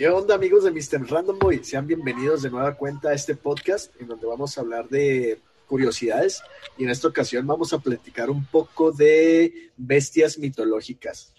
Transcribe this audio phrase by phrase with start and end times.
[0.00, 1.10] ¿Qué onda amigos de Mr.
[1.10, 1.62] Random Boy?
[1.62, 6.40] Sean bienvenidos de nueva cuenta a este podcast en donde vamos a hablar de curiosidades
[6.78, 11.34] y en esta ocasión vamos a platicar un poco de bestias mitológicas.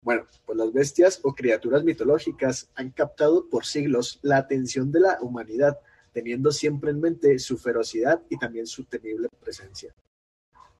[0.00, 5.18] Bueno, pues las bestias o criaturas mitológicas han captado por siglos la atención de la
[5.20, 5.78] humanidad,
[6.14, 9.94] teniendo siempre en mente su ferocidad y también su temible presencia.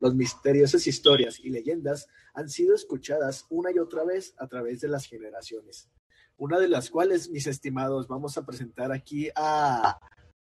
[0.00, 4.88] Las misteriosas historias y leyendas han sido escuchadas una y otra vez a través de
[4.88, 5.90] las generaciones.
[6.38, 9.98] Una de las cuales, mis estimados, vamos a presentar aquí a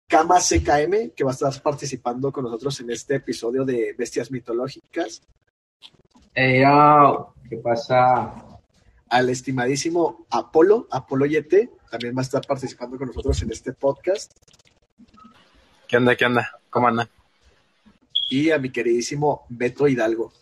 [0.09, 5.23] Kama CKM, que va a estar participando con nosotros en este episodio de Bestias Mitológicas.
[6.35, 6.63] Hey,
[7.49, 8.61] ¿qué pasa?
[9.09, 14.33] Al estimadísimo Apolo, Apolo Yete, también va a estar participando con nosotros en este podcast.
[15.87, 16.17] ¿Qué onda?
[16.17, 16.51] ¿Qué onda?
[16.71, 17.09] ¿Cómo andan?
[18.29, 20.33] y a mi queridísimo Beto Hidalgo.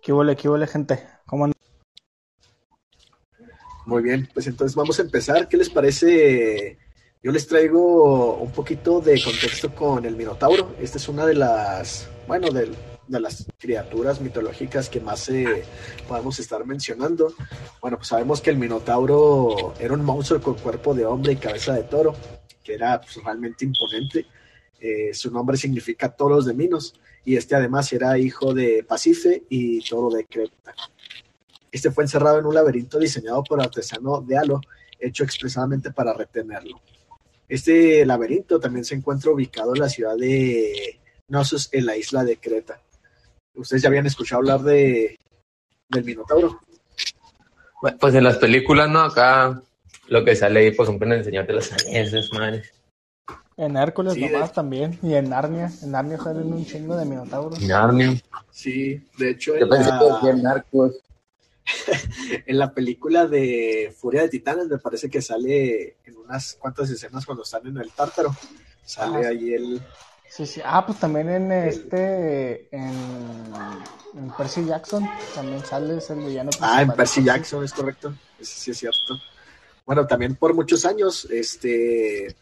[0.00, 1.06] ¿Qué huele, qué huele, gente?
[1.26, 1.57] ¿Cómo andan?
[3.88, 5.48] Muy bien, pues entonces vamos a empezar.
[5.48, 6.76] ¿Qué les parece?
[7.22, 10.74] Yo les traigo un poquito de contexto con el Minotauro.
[10.78, 12.70] Esta es una de las, bueno, de,
[13.08, 15.64] las criaturas mitológicas que más eh,
[16.06, 17.32] podemos estar mencionando.
[17.80, 21.72] Bueno, pues sabemos que el Minotauro era un monstruo con cuerpo de hombre y cabeza
[21.72, 22.14] de toro,
[22.62, 24.26] que era pues, realmente imponente.
[24.78, 26.92] Eh, su nombre significa toros de Minos,
[27.24, 30.74] y este además era hijo de Pasife y toro de Creta.
[31.70, 34.60] Este fue encerrado en un laberinto diseñado por artesano de Halo,
[34.98, 36.80] hecho expresamente para retenerlo.
[37.48, 42.36] Este laberinto también se encuentra ubicado en la ciudad de Knossos, en la isla de
[42.38, 42.80] Creta.
[43.54, 45.18] ¿Ustedes ya habían escuchado hablar de
[45.88, 46.60] del Minotauro?
[48.00, 49.00] Pues en las películas, ¿no?
[49.00, 49.62] Acá
[50.08, 52.72] lo que sale ahí, pues, un enseñar de las anillas, madres.
[53.56, 54.54] En Hércules sí, nomás de...
[54.54, 54.98] también.
[55.02, 55.70] Y en Narnia.
[55.82, 57.60] En Narnia salen un chingo de minotauros.
[57.60, 58.14] Narnia.
[58.50, 59.56] Sí, de hecho.
[59.56, 60.18] Yo pensé la...
[60.20, 60.96] que en Narcos.
[62.46, 67.26] en la película de Furia de Titanes me parece que sale en unas cuantas escenas
[67.26, 68.34] cuando están en el tártaro.
[68.84, 69.82] Sale ah, ahí el.
[70.28, 70.60] Sí, sí.
[70.64, 72.68] Ah, pues también en este.
[72.74, 72.92] En,
[74.14, 76.50] en Percy Jackson también sale es el villano.
[76.60, 78.14] Ah, en Percy Jackson, es correcto.
[78.40, 79.18] Sí es cierto.
[79.84, 82.36] Bueno, también por muchos años, este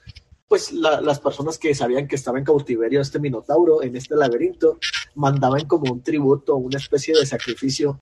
[0.48, 4.78] pues la, las personas que sabían que estaba en cautiverio este minotauro en este laberinto
[5.16, 8.00] mandaban como un tributo, una especie de sacrificio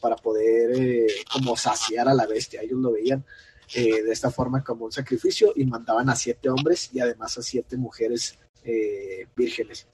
[0.00, 2.62] para poder eh, como saciar a la bestia.
[2.62, 3.24] Ellos lo veían
[3.74, 7.42] eh, de esta forma como un sacrificio y mandaban a siete hombres y además a
[7.42, 9.86] siete mujeres eh, vírgenes.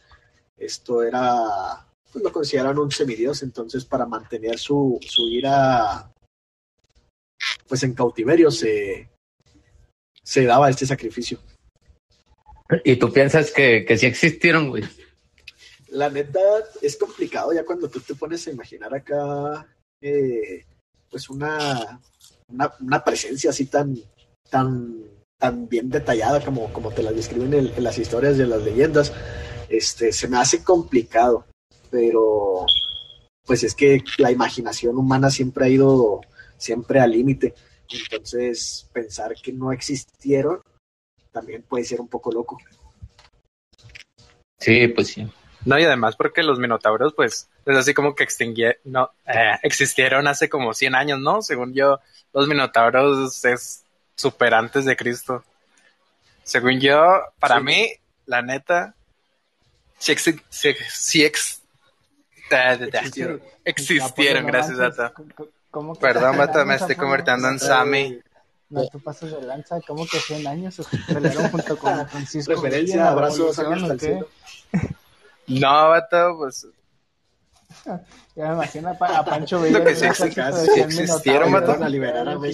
[0.56, 6.10] Esto era, pues lo consideraban un semidios, entonces para mantener su, su ira
[7.68, 9.10] pues en cautiverio se,
[10.22, 11.38] se daba este sacrificio.
[12.84, 14.84] ¿Y tú piensas que, que sí existieron, güey?
[15.96, 16.40] La neta
[16.82, 19.66] es complicado ya cuando tú te pones a imaginar acá,
[20.02, 20.66] eh,
[21.10, 21.98] pues una,
[22.50, 23.96] una, presencia así tan,
[24.50, 24.94] tan,
[25.38, 29.10] tan bien detallada como, como te la describen en, en, las historias de las leyendas.
[29.70, 31.46] Este, se me hace complicado,
[31.90, 32.66] pero
[33.46, 36.20] pues es que la imaginación humana siempre ha ido
[36.58, 37.54] siempre al límite.
[37.88, 40.60] Entonces, pensar que no existieron
[41.32, 42.58] también puede ser un poco loco.
[44.58, 45.26] Sí, pues sí.
[45.66, 50.28] No, y además porque los minotauros, pues, es así como que extinguieron, no, eh, existieron
[50.28, 51.42] hace como 100 años, ¿no?
[51.42, 51.98] Según yo,
[52.32, 53.82] los minotauros es
[54.14, 55.44] super antes de Cristo.
[56.44, 57.02] Según yo,
[57.40, 57.64] para sí.
[57.64, 57.92] mí,
[58.26, 58.94] la neta,
[59.98, 60.68] sí, ex, sí
[61.24, 61.62] ex,
[62.48, 65.12] existieron, existieron gracias, Data.
[66.00, 68.20] Perdón, Bata, me estoy convirtiendo en Sammy.
[68.68, 72.52] No, tú pasas de lanza, como que 100 años se pelearon junto con Francisco.
[72.54, 73.60] Referencia, abrazos.
[75.48, 76.66] No, vato, pues.
[78.34, 79.78] Ya me imagino a, Pancho Villa.
[79.78, 81.76] Lo que sí, sí, sí existieron, vato.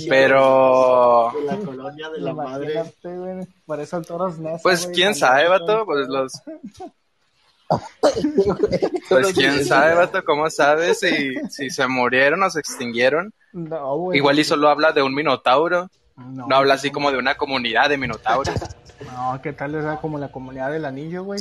[0.08, 1.32] Pero.
[1.34, 2.82] De la colonia de la madre.
[3.66, 6.32] Por eso todos Pues quién sabe, vato, pues los.
[9.08, 13.32] pues quién sabe, vato, cómo sabes si, si se murieron o se extinguieron.
[13.52, 14.18] No, güey.
[14.18, 15.88] Igual y solo habla de un minotauro.
[16.16, 18.54] No, no habla así como de una comunidad de minotauros.
[19.12, 21.40] No, ¿qué tal era como la comunidad del anillo, güey?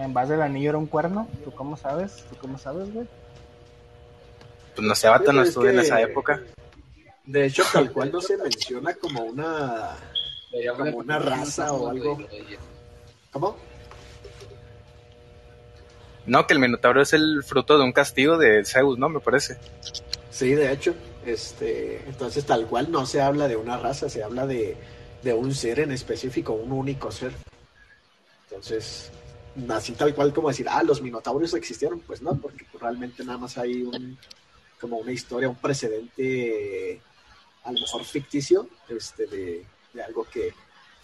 [0.00, 1.28] En base del anillo era un cuerno.
[1.44, 2.24] ¿Tú cómo sabes?
[2.30, 3.06] ¿Tú cómo sabes, güey?
[4.74, 5.74] Pues no sé, vato, no estuve que...
[5.74, 6.40] en esa época.
[7.26, 9.90] De hecho, tal cual no se menciona como una
[10.76, 12.18] como una raza o algo.
[13.30, 13.56] ¿Cómo?
[16.24, 19.10] No, que el Minotauro es el fruto de un castigo de Zeus, ¿no?
[19.10, 19.58] Me parece.
[20.30, 20.94] Sí, de hecho.
[21.26, 24.78] Este, entonces, tal cual no se habla de una raza, se habla de,
[25.22, 27.32] de un ser en específico, un único ser.
[28.48, 29.10] Entonces,
[29.70, 33.58] así tal cual como decir, ah, los minotauros existieron, pues no, porque realmente nada más
[33.58, 34.18] hay un,
[34.80, 37.00] como una historia, un precedente
[37.64, 40.52] a lo mejor ficticio este, de, de algo que,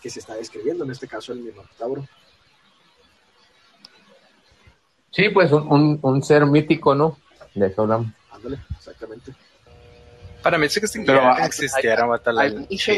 [0.01, 2.07] que se está describiendo, en este caso el Minotauro.
[5.11, 7.19] Sí, pues un, un, un ser mítico, ¿no?
[7.55, 8.09] De eso hablamos.
[8.31, 9.33] Ándale, exactamente.
[10.43, 10.87] Para mí sí que
[11.41, 12.07] hay- existiera.
[12.37, 12.51] Hay,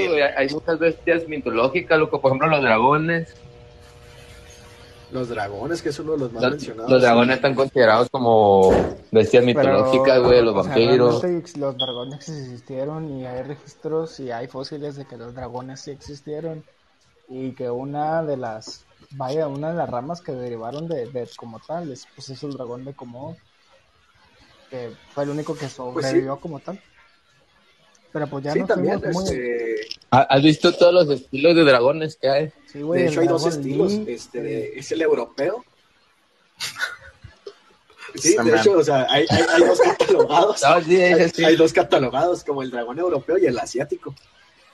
[0.08, 2.20] güey, hay muchas bestias mitológicas, loco.
[2.20, 3.34] Por ejemplo, los dragones.
[5.10, 6.90] Los dragones, que es uno de los más Los, mencionados.
[6.90, 8.70] los dragones están considerados como
[9.10, 10.42] bestias mitológicas, güey.
[10.42, 11.56] Los o sea, vampiros.
[11.56, 16.62] los dragones existieron y hay registros y hay fósiles de que los dragones sí existieron
[17.28, 21.58] y que una de las, vaya, una de las ramas que derivaron de, de como
[21.60, 23.36] tal es, pues es el dragón de Komodo,
[24.70, 26.80] que fue el único que sobrevivió como tal.
[28.12, 29.00] Pero pues ya sí, no también.
[29.04, 29.76] Este,
[30.10, 32.52] ¿Ha- ¿Has visto todos los estilos de dragones que hay?
[32.66, 33.92] Sí, güey, de hecho, hay dos estilos.
[33.92, 35.64] Lee, Este, de- es el europeo.
[38.14, 38.58] Sí, de man.
[38.58, 40.62] hecho, o sea, hay, hay, hay dos catalogados.
[40.64, 41.44] Ah, sí, hay, ese sí.
[41.44, 44.14] hay dos catalogados, como el dragón europeo y el asiático.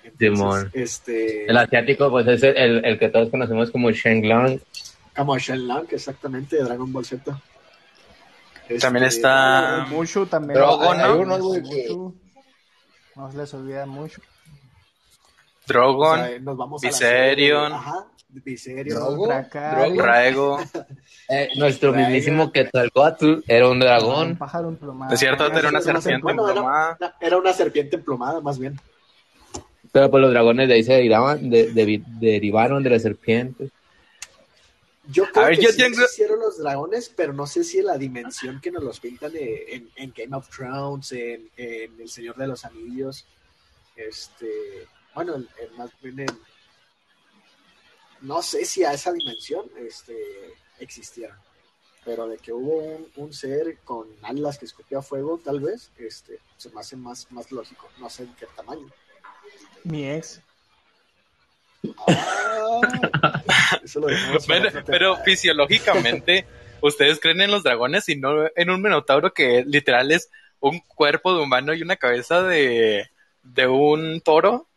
[0.05, 4.61] Entonces, este, El asiático, pues es el, el, que todos conocemos como Shenlong.
[5.17, 7.23] como Shenlong, exactamente, de Dragon Ball Z.
[8.81, 10.55] También Este, está- Mushu también.
[10.55, 11.89] Pero hay- hay unos, güey, que-.
[13.17, 14.21] No se les olvida mucho.
[14.21, 17.73] o Drogon, sea, nos vamos a la Viserion.
[17.73, 18.99] Ajá, Viserion.
[18.99, 19.29] Drogo.
[20.03, 20.59] Raigo.
[21.27, 24.37] Eh, nuestro mismísimo Quetzalcóatl era un un dragón.
[24.37, 25.15] pájaro emplumado.
[25.15, 27.17] Es cierto, era una serpiente bueno, era- emplumada.
[27.19, 28.79] Era una serpiente emplumada, más bien.
[29.91, 33.71] Pero pues los dragones de ahí se derivaban, de, de- derivaron de las serpientes.
[35.09, 37.79] Yo creo A ver, que yo sí tengo- existieron los dragones, pero no sé si
[37.79, 42.09] en la dimensión que nos los pintan en, en Game of Thrones, en, en El
[42.09, 43.27] Señor de los Anillos,
[43.97, 46.27] este, bueno, en- en más bien en,
[48.23, 51.37] no sé si a esa dimensión este, existieron,
[52.05, 56.41] pero de que hubo un, un ser con alas que escupía fuego, tal vez, este,
[56.57, 58.89] se me hace más, más lógico, no sé en qué tamaño.
[59.85, 60.41] Mi ex.
[63.85, 64.09] Eso lo
[64.87, 66.47] Pero, fisiológicamente,
[66.81, 71.35] ¿ustedes creen en los dragones y no en un minotauro que literal es un cuerpo
[71.35, 73.11] de humano y una cabeza de,
[73.43, 74.69] de un toro?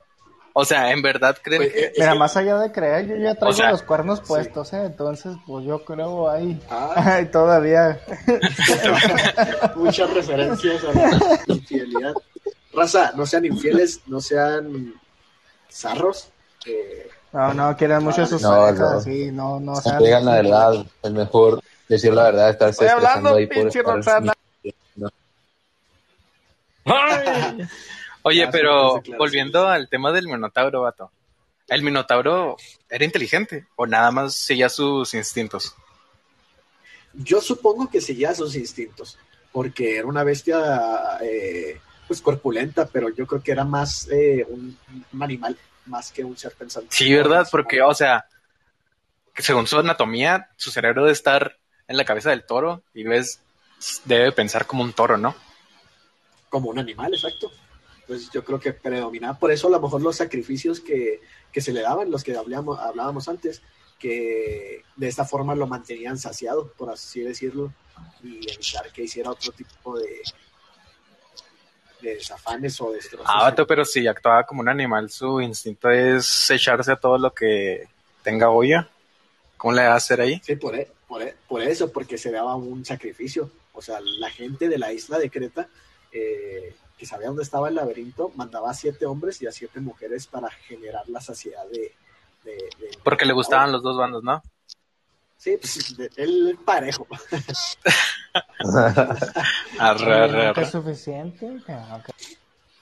[0.60, 1.86] O sea, ¿en verdad creen Pues, que...?
[1.86, 4.26] eh, Mira, más allá de creer, yo ya traigo O sea, los cuernos sí.
[4.28, 4.86] puestos, ¿eh?
[4.86, 6.60] Entonces, pues yo creo ahí.
[6.70, 8.00] Ah, Ay, todavía.
[9.76, 12.14] muchas referencias a la infidelidad.
[12.74, 14.96] Raza, no sean infieles, no sean
[15.72, 16.32] zarros.
[16.66, 19.02] Eh, No, no, quieren mucho sus No, parejas, no.
[19.02, 19.74] sí, no, no.
[19.74, 23.80] No digan la verdad, es mejor decir la verdad, estarse Estoy hablando, ahí por pinche
[23.80, 24.34] estar Roxana.
[28.24, 31.12] Oye, pero volviendo al tema del minotauro, vato.
[31.68, 32.56] ¿El minotauro
[32.90, 35.76] era inteligente o nada más seguía sus instintos?
[37.20, 39.18] yo supongo que seguía sus instintos,
[39.52, 44.78] porque era una bestia eh, pues corpulenta, pero yo creo que era más eh, un,
[45.12, 45.58] un animal
[45.88, 46.90] más que un ser pensante.
[46.92, 47.48] Sí, ¿verdad?
[47.52, 48.26] Porque, o sea,
[49.34, 51.58] que según su anatomía, su cerebro debe estar
[51.88, 53.42] en la cabeza del toro y ves,
[54.06, 55.36] debe pensar como un toro, ¿no?
[56.50, 57.52] como un animal, exacto.
[58.06, 59.38] Pues yo creo que predominaba.
[59.38, 62.80] Por eso a lo mejor los sacrificios que, que se le daban, los que hablábamos,
[62.80, 63.62] hablábamos antes,
[64.00, 67.74] que de esta forma lo mantenían saciado, por así decirlo,
[68.24, 70.22] y evitar que hiciera otro tipo de,
[72.02, 73.28] de desafanes o destrozos.
[73.30, 77.34] Ah, vato, pero si actuaba como un animal, su instinto es echarse a todo lo
[77.34, 77.88] que
[78.24, 78.88] tenga olla.
[79.58, 80.40] ¿Cómo le va a hacer ahí?
[80.44, 83.50] Sí, por, e- por, e- por eso, porque se daba un sacrificio.
[83.74, 85.68] O sea, la gente de la isla de Creta,
[86.12, 90.28] eh, que sabía dónde estaba el laberinto, mandaba a siete hombres y a siete mujeres
[90.28, 91.94] para generar la saciedad de...
[92.44, 94.42] de- de- Porque le gustaban los dos bandos, ¿no?
[95.38, 97.08] Sí, pues de- el parejo.
[99.80, 100.64] Arre, arre, ¿Nunca arre.
[100.64, 101.58] es suficiente?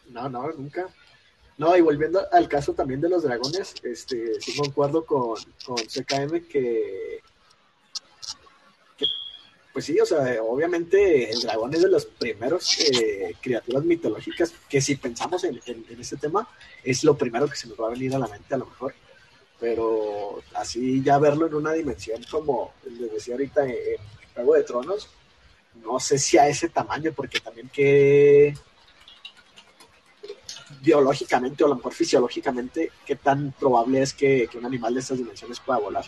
[0.10, 0.88] No, no, nunca.
[1.58, 5.36] No, y volviendo al caso también de los dragones, este, sí concuerdo con,
[5.66, 7.22] con CKM que,
[8.98, 9.06] que,
[9.72, 14.82] pues sí, o sea, obviamente el dragón es de los primeros eh, criaturas mitológicas que
[14.82, 16.46] si pensamos en, en, en este tema,
[16.84, 18.94] es lo primero que se nos va a venir a la mente a lo mejor.
[19.60, 23.98] Pero así ya verlo en una dimensión como les decía ahorita en, en
[24.34, 25.10] Juego de Tronos,
[25.84, 28.54] no sé si a ese tamaño, porque también que
[30.82, 35.00] biológicamente o a lo mejor fisiológicamente, qué tan probable es que, que un animal de
[35.00, 36.06] estas dimensiones pueda volar.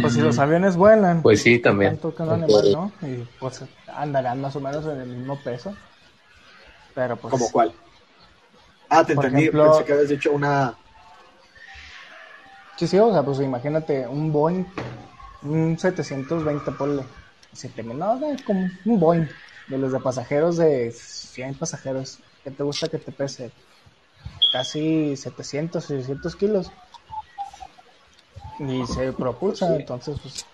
[0.00, 1.22] Pues si los aviones vuelan.
[1.22, 1.92] Pues sí, también.
[1.92, 2.92] Tanto que un animal, ¿no?
[3.02, 5.74] Y pues andarán más o menos en el mismo peso.
[6.94, 7.30] Pero pues.
[7.30, 7.72] ¿Como cuál?
[8.96, 10.78] Ah, te Por entendí, ejemplo- pensé que habías dicho una...
[12.76, 14.64] Sí, sí, o sea, pues imagínate un Boeing,
[15.42, 17.04] un 720, ponle.
[17.52, 19.28] 7000, no, como un Boeing.
[19.66, 22.22] de los de pasajeros de 100 pasajeros.
[22.44, 23.52] ¿Qué te gusta que te pese?
[24.52, 26.72] Casi 700, 600 kilos.
[28.58, 30.46] Y se propulsa, entonces, pues,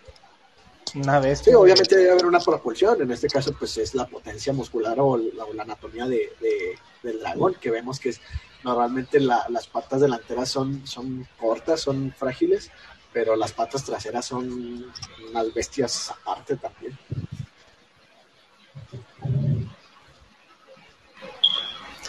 [0.95, 1.41] una vez.
[1.41, 3.01] Sí, obviamente debe haber una propulsión.
[3.03, 6.79] En este caso, pues es la potencia muscular o la, o la anatomía de, de-
[7.03, 8.21] del dragón, que vemos que es
[8.65, 12.71] normalmente la- las patas delanteras son, son cortas, son frágiles,
[13.13, 14.85] pero las patas traseras son
[15.31, 16.99] unas bestias aparte también.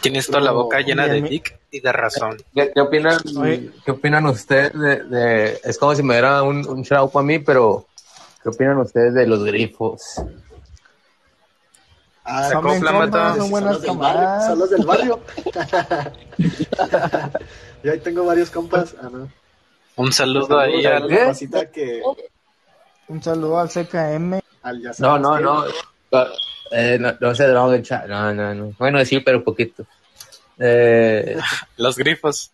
[0.02, 2.38] Tienes toda la boca llena y a de dick y de razón.
[2.56, 3.20] ¿Qué, qué opinan.
[3.84, 7.40] ¿Qué opinan ustedes de, de- Es como si me diera un, un shout para mí,
[7.40, 7.86] pero
[8.50, 10.22] ¿qué opinan ustedes de los grifos?
[12.24, 14.20] Ah, Se Son bien compas, son son buenas los del barrio.
[14.20, 14.48] camaradas.
[14.48, 15.20] Son los del barrio.
[17.84, 18.96] Yo ahí tengo varios compas.
[19.02, 19.30] Ah, no.
[19.96, 21.50] Un saludo ahí Saludos a al...
[21.52, 22.02] la que
[23.08, 24.40] Un saludo al CKM.
[24.64, 25.64] al No, no, no.
[26.72, 28.74] Eh, no, no se droguen, cha- No, no, no.
[28.78, 29.86] Bueno, sí, pero poquito.
[30.60, 31.38] Eh,
[31.78, 32.52] Los grifos.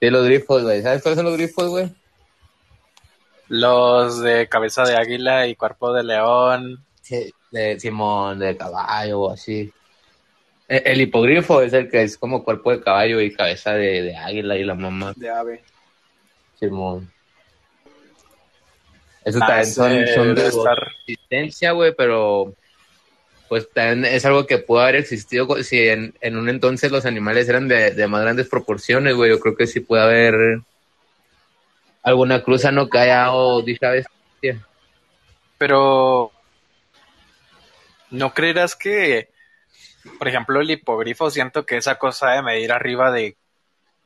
[0.00, 0.82] sí, los grifos, güey.
[0.82, 1.92] ¿Sabes cuáles son los grifos, güey?
[3.48, 6.84] Los de cabeza de águila y cuerpo de león.
[7.02, 9.72] Sí, de Simón, de caballo o así.
[10.68, 14.16] Eh, El hipogrifo es el que es como cuerpo de caballo y cabeza de, de
[14.16, 15.12] águila y la mamá.
[15.16, 15.62] De ave.
[16.58, 17.10] Simón.
[19.24, 20.78] Eso Ah, también son, son de estar.
[21.06, 22.54] existencia, güey, pero
[23.48, 27.48] pues también es algo que pudo haber existido si en, en un entonces los animales
[27.48, 29.30] eran de, de más grandes proporciones, güey.
[29.30, 30.60] Yo creo que sí puede haber
[32.06, 34.64] alguna cruza no haya o dicha bestia.
[35.58, 36.30] Pero...
[38.10, 39.30] ¿No creerás que,
[40.16, 43.36] por ejemplo, el hipogrifo siento que esa cosa de medir arriba de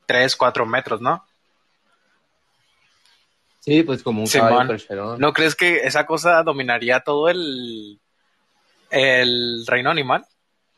[0.06, 1.22] 3, 4 metros, ¿no?
[3.58, 4.66] Sí, pues como un Simón.
[4.66, 5.18] caballo.
[5.18, 8.00] ¿No crees que esa cosa dominaría todo el,
[8.88, 10.24] el reino animal?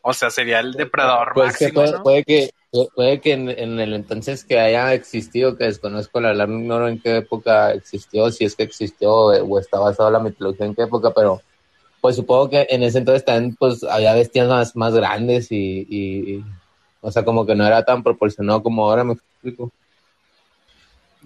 [0.00, 2.02] O sea, sería el depredador Pues que máximo, puede, ¿no?
[2.02, 2.50] puede que
[2.94, 6.88] puede que en, en el entonces que haya existido, que desconozco, la verdad no ignoro
[6.88, 10.74] en qué época existió, si es que existió eh, o está basado la mitología en
[10.74, 11.42] qué época, pero
[12.00, 16.36] pues supongo que en ese entonces también pues había bestias más, más grandes y, y,
[16.38, 16.44] y,
[17.02, 19.72] o sea, como que no era tan proporcionado como ahora, me explico.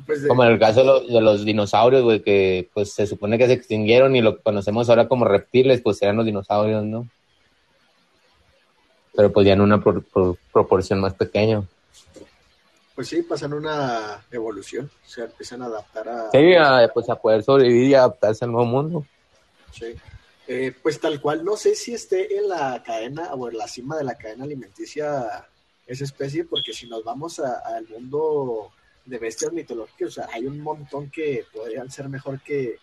[0.06, 3.06] Pues de- Como en el caso de, lo- de los dinosaurios, güey, que pues se
[3.06, 6.84] supone que se extinguieron y lo que conocemos ahora como reptiles, pues eran los dinosaurios,
[6.84, 7.08] ¿no?
[9.16, 11.62] Pero pues ya en una pro- pro- proporción más pequeña.
[12.94, 16.30] Pues sí, pasan una evolución, se empiezan a adaptar a...
[16.30, 19.06] Sí, a, pues a poder sobrevivir y adaptarse al nuevo mundo.
[19.72, 19.94] Sí.
[20.48, 23.96] Eh, pues tal cual, no sé si esté en la cadena o en la cima
[23.96, 25.46] de la cadena alimenticia
[25.86, 28.70] esa especie, porque si nos vamos a- al mundo
[29.04, 32.76] de bestias mitológicas, o sea, hay un montón que podrían ser mejor que...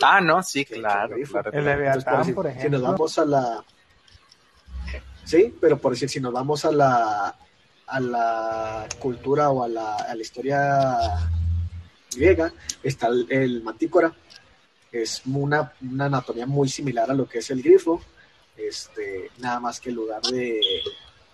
[0.00, 1.50] Ah, no, sí, que- claro, que claro.
[1.52, 2.82] El Entonces, Leviatán, decir, por Si nos ejemplo.
[2.82, 3.64] vamos a la...
[5.28, 7.36] Sí, pero por decir, si nos vamos a la,
[7.86, 11.06] a la cultura o a la, a la historia
[12.10, 12.50] griega,
[12.82, 14.10] está el, mantícora,
[14.90, 18.00] es una, una anatomía muy similar a lo que es el grifo,
[18.56, 20.62] este, nada más que en lugar de,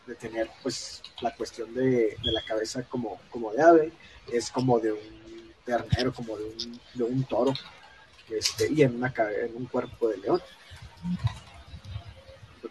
[0.08, 3.92] de tener pues la cuestión de, de la cabeza como, como de ave,
[4.32, 7.52] es como de un ternero, como de un, de un toro,
[8.28, 10.42] este, y en, una, en un cuerpo de león.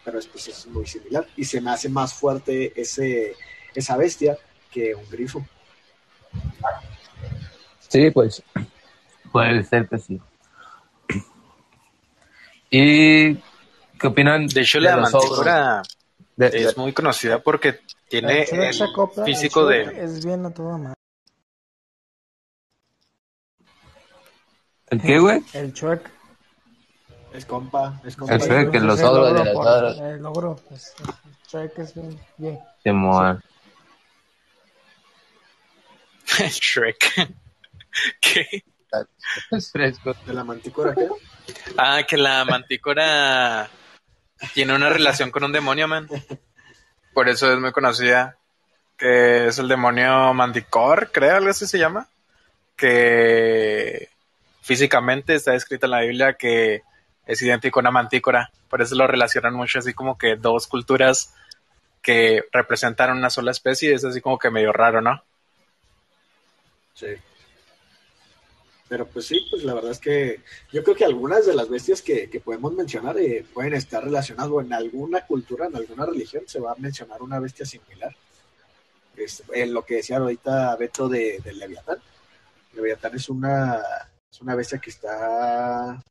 [0.02, 3.34] Pero pues es muy similar y se me hace más fuerte ese,
[3.74, 4.36] esa bestia
[4.70, 5.44] que un grifo.
[7.88, 8.42] Sí, pues.
[9.30, 10.20] Puede ser que sí.
[12.70, 13.34] ¿Y
[13.98, 14.46] qué opinan?
[14.48, 15.30] De hecho, la los ogros?
[15.30, 15.82] mantícora
[16.36, 19.82] De- de- es muy conocida porque tiene El físico de...
[20.02, 20.94] Es bien a toda madre.
[24.90, 25.42] ¿El qué, güey?
[25.52, 26.10] El Shrek.
[27.34, 28.34] Es compa, es compa.
[28.34, 29.98] El Shrek, que Entonces, los ogros ogro de las por- ogras.
[29.98, 31.06] El ogro, pues, el
[31.48, 32.58] Shrek es bien, bien.
[32.82, 33.42] Simón.
[36.50, 37.12] Shrek.
[38.20, 38.64] ¿Qué?
[39.50, 40.14] Es fresco.
[40.24, 41.08] De la mantícora, ¿qué?
[41.76, 43.68] Ah, que la mantícora
[44.52, 46.08] tiene una relación con un demonio, man.
[47.12, 48.36] Por eso es muy conocida.
[48.96, 52.06] Que es el demonio Manticor, creo, algo así se llama.
[52.76, 54.08] Que
[54.62, 56.82] físicamente está escrito en la Biblia que
[57.26, 58.50] es idéntico a una mantícora.
[58.68, 61.34] Por eso lo relacionan mucho así como que dos culturas
[62.02, 63.94] que representan una sola especie.
[63.94, 65.22] Es así como que medio raro, ¿no?
[66.94, 67.08] Sí.
[68.88, 70.40] Pero pues sí, pues la verdad es que
[70.70, 74.50] yo creo que algunas de las bestias que, que podemos mencionar eh, pueden estar relacionadas
[74.52, 78.14] o en alguna cultura, en alguna religión se va a mencionar una bestia similar.
[79.16, 81.98] Es, en lo que decía ahorita Beto de, del Leviatán.
[82.74, 83.80] Leviatán es una,
[84.30, 86.02] es una bestia que está,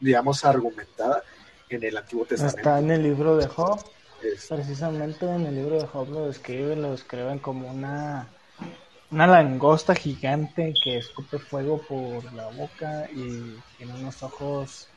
[0.00, 1.22] digamos, argumentada
[1.68, 2.58] en el Antiguo Testamento.
[2.58, 3.80] Está en el libro de Job.
[4.22, 8.28] Es- Precisamente en el libro de Job lo describen, lo describen como una,
[9.10, 14.88] una langosta gigante que escupe fuego por la boca y tiene unos ojos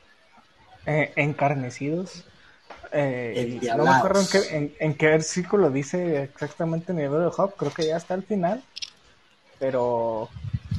[0.85, 2.25] eh, encarnecidos.
[2.91, 7.05] Eh, y no me acuerdo en qué, en, en qué versículo dice exactamente en el
[7.05, 8.63] libro de Job, creo que ya está al final,
[9.59, 10.29] pero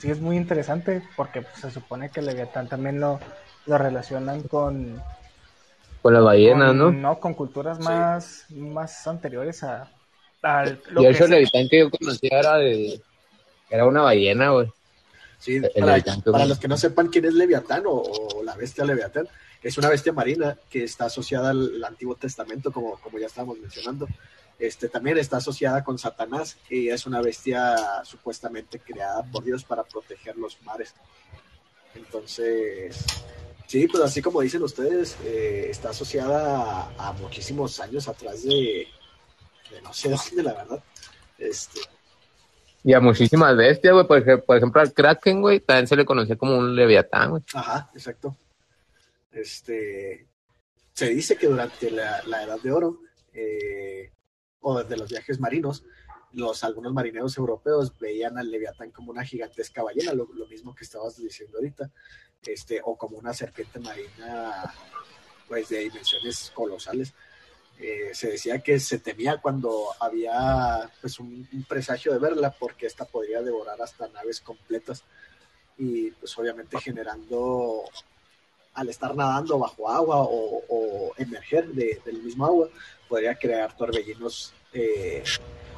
[0.01, 3.21] sí es muy interesante porque pues, se supone que Leviatán también lo,
[3.67, 5.03] lo relacionan con
[6.03, 7.19] Con las ballenas, con- ¿no?
[7.21, 7.85] con culturas Sí.
[7.85, 9.89] más, más anteriores a,
[10.43, 13.01] al- lo Y que eso el que yo conocía era de...
[13.71, 14.71] Era una ballena, güey.
[15.39, 19.27] Sí, El para, los que no sepan quién es Leviatán o, o la bestia Leviatán,
[19.63, 23.59] es una bestia marina que está asociada al, al Antiguo Testamento, como, como ya estábamos
[23.59, 24.07] mencionando.
[24.59, 29.83] Este, también está asociada con Satanás y es una bestia supuestamente creada por Dios para
[29.83, 30.95] proteger los mares.
[31.95, 33.05] Entonces,
[33.67, 38.87] sí, pues así como dicen ustedes, eh, está asociada a, a muchísimos años atrás de,
[39.71, 40.83] de no sé dónde, la verdad.
[41.39, 41.81] Este,
[42.83, 44.07] Y a muchísimas bestias, güey.
[44.07, 47.43] Por, por ejemplo, al Kraken, güey, también se le conocía como un leviatán, güey.
[47.55, 48.37] Ajá, exacto.
[49.33, 50.27] Este,
[50.93, 53.01] se dice que durante la, la Edad de Oro,
[53.33, 54.13] eh,
[54.61, 55.85] o desde los viajes marinos,
[56.33, 60.85] los algunos marineros europeos veían al Leviatán como una gigantesca ballena, lo, lo mismo que
[60.85, 61.91] estabas diciendo ahorita,
[62.47, 64.75] este, o como una serpiente marina,
[65.49, 67.13] pues de dimensiones colosales.
[67.79, 73.05] Eh, se decía que se temía cuando había pues un, presagio de verla porque esta
[73.05, 75.03] podría devorar hasta naves completas
[75.77, 77.83] y pues obviamente generando
[78.75, 82.69] al estar nadando bajo agua o, emerger de- del mismo agua
[83.09, 85.23] podría crear torbellinos eh,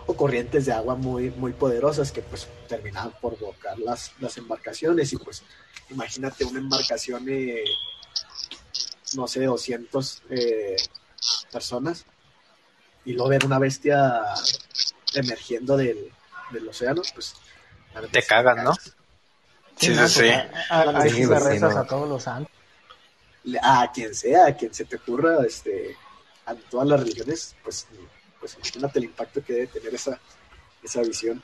[0.06, 5.12] o corrientes de agua muy muy poderosas que pues terminaban por bloquear las, las embarcaciones
[5.12, 5.42] y pues
[5.90, 7.64] imagínate una embarcación eh,
[9.14, 10.76] no sé 200 eh,
[11.52, 12.04] personas
[13.04, 14.22] y luego ver una bestia
[15.14, 16.12] emergiendo del,
[16.50, 17.34] del océano pues
[18.10, 18.72] Te sí cagas, ¿no?
[19.78, 20.28] Sí, sí, sí.
[20.30, 21.80] a- a- Ahí Sí, sí le sí, rezas no.
[21.80, 22.52] a todos los santos.
[23.44, 25.96] le- a quien sea, a quien se te ocurra, este,
[26.46, 27.86] a todas las religiones, pues,
[28.40, 30.18] pues imagínate el impacto que debe tener esa,
[30.82, 31.42] esa visión.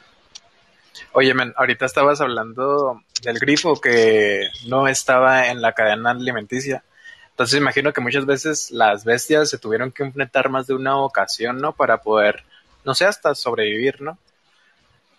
[1.12, 6.84] Oye, men, ahorita estabas hablando del grifo que no estaba en la cadena alimenticia.
[7.30, 11.58] Entonces imagino que muchas veces las bestias se tuvieron que enfrentar más de una ocasión,
[11.58, 11.72] ¿no?
[11.74, 12.44] Para poder,
[12.84, 14.18] no sé, hasta sobrevivir, ¿no?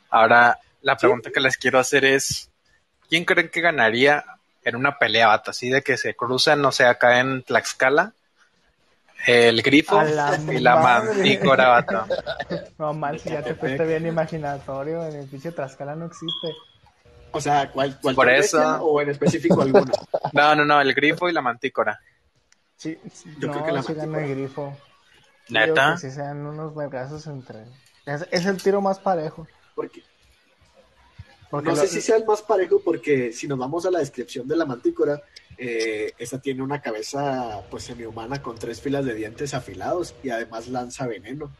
[0.09, 2.49] Ahora, la pregunta que les quiero hacer es,
[3.09, 4.23] ¿quién creen que ganaría
[4.63, 5.51] en una pelea, vato?
[5.51, 8.13] Así de que se cruzan, no sé, acá en Tlaxcala,
[9.25, 12.05] el grifo la y la mantícora, vato.
[12.77, 15.03] No manches, ya te fuiste bien imaginatorio.
[15.05, 16.53] En el pinche Trascala no existe.
[17.31, 18.61] O sea, ¿cuál, cuál Por eso.
[18.83, 19.91] o en específico alguno?
[20.33, 21.99] No, no, no, el grifo y la mantícora.
[22.75, 24.25] Sí, sí, Yo no, creo que la sí gana mantícora.
[24.25, 24.77] el grifo.
[25.49, 25.91] ¿Neta?
[25.93, 27.63] Que sí sean unos vergazos entre.
[28.05, 29.47] Es, es el tiro más parejo.
[29.75, 30.03] Porque
[31.53, 33.99] Porque no lo- sé si sea el más parejo, porque si nos vamos a la
[33.99, 35.21] descripción de la mantícora,
[35.55, 40.67] eh, esta tiene una cabeza pues semihumana con tres filas de dientes afilados y además
[40.67, 41.51] lanza veneno.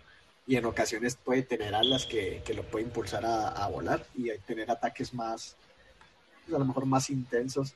[0.48, 4.32] Y en ocasiones puede tener alas que, que lo puede impulsar a, a volar y
[4.32, 5.56] a tener ataques más,
[6.44, 7.74] pues, a lo mejor más intensos.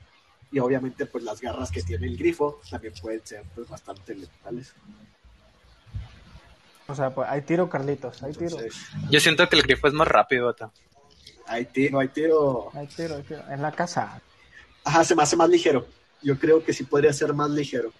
[0.50, 4.74] Y obviamente pues las garras que tiene el grifo también pueden ser pues bastante letales.
[6.88, 8.22] O sea, pues hay tiro, Carlitos.
[8.24, 8.56] Hay tiro.
[9.08, 10.52] Yo siento que el grifo es más rápido.
[11.48, 12.70] Hay tiro, hay tiro.
[12.74, 13.42] Hay tiro, hay tiro.
[13.50, 14.20] En la casa.
[14.84, 15.86] Ajá, se me hace más ligero.
[16.22, 17.92] Yo creo que sí podría ser más ligero.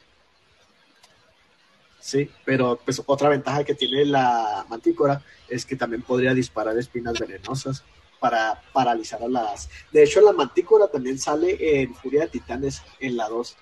[2.01, 7.19] Sí, pero pues otra ventaja que tiene la mantícora es que también podría disparar espinas
[7.19, 7.85] venenosas
[8.21, 9.69] para paralizar a las...
[9.93, 13.57] De hecho, la mantícora también sale en Furia de Titanes en la 2.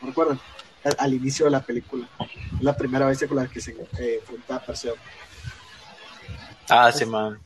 [0.00, 0.40] ¿No recuerdan?
[0.84, 2.08] Al, al inicio de la película.
[2.56, 4.94] Es la primera vez con la que se eh, enfrenta a Perseo.
[6.68, 7.40] Ah, sí, man.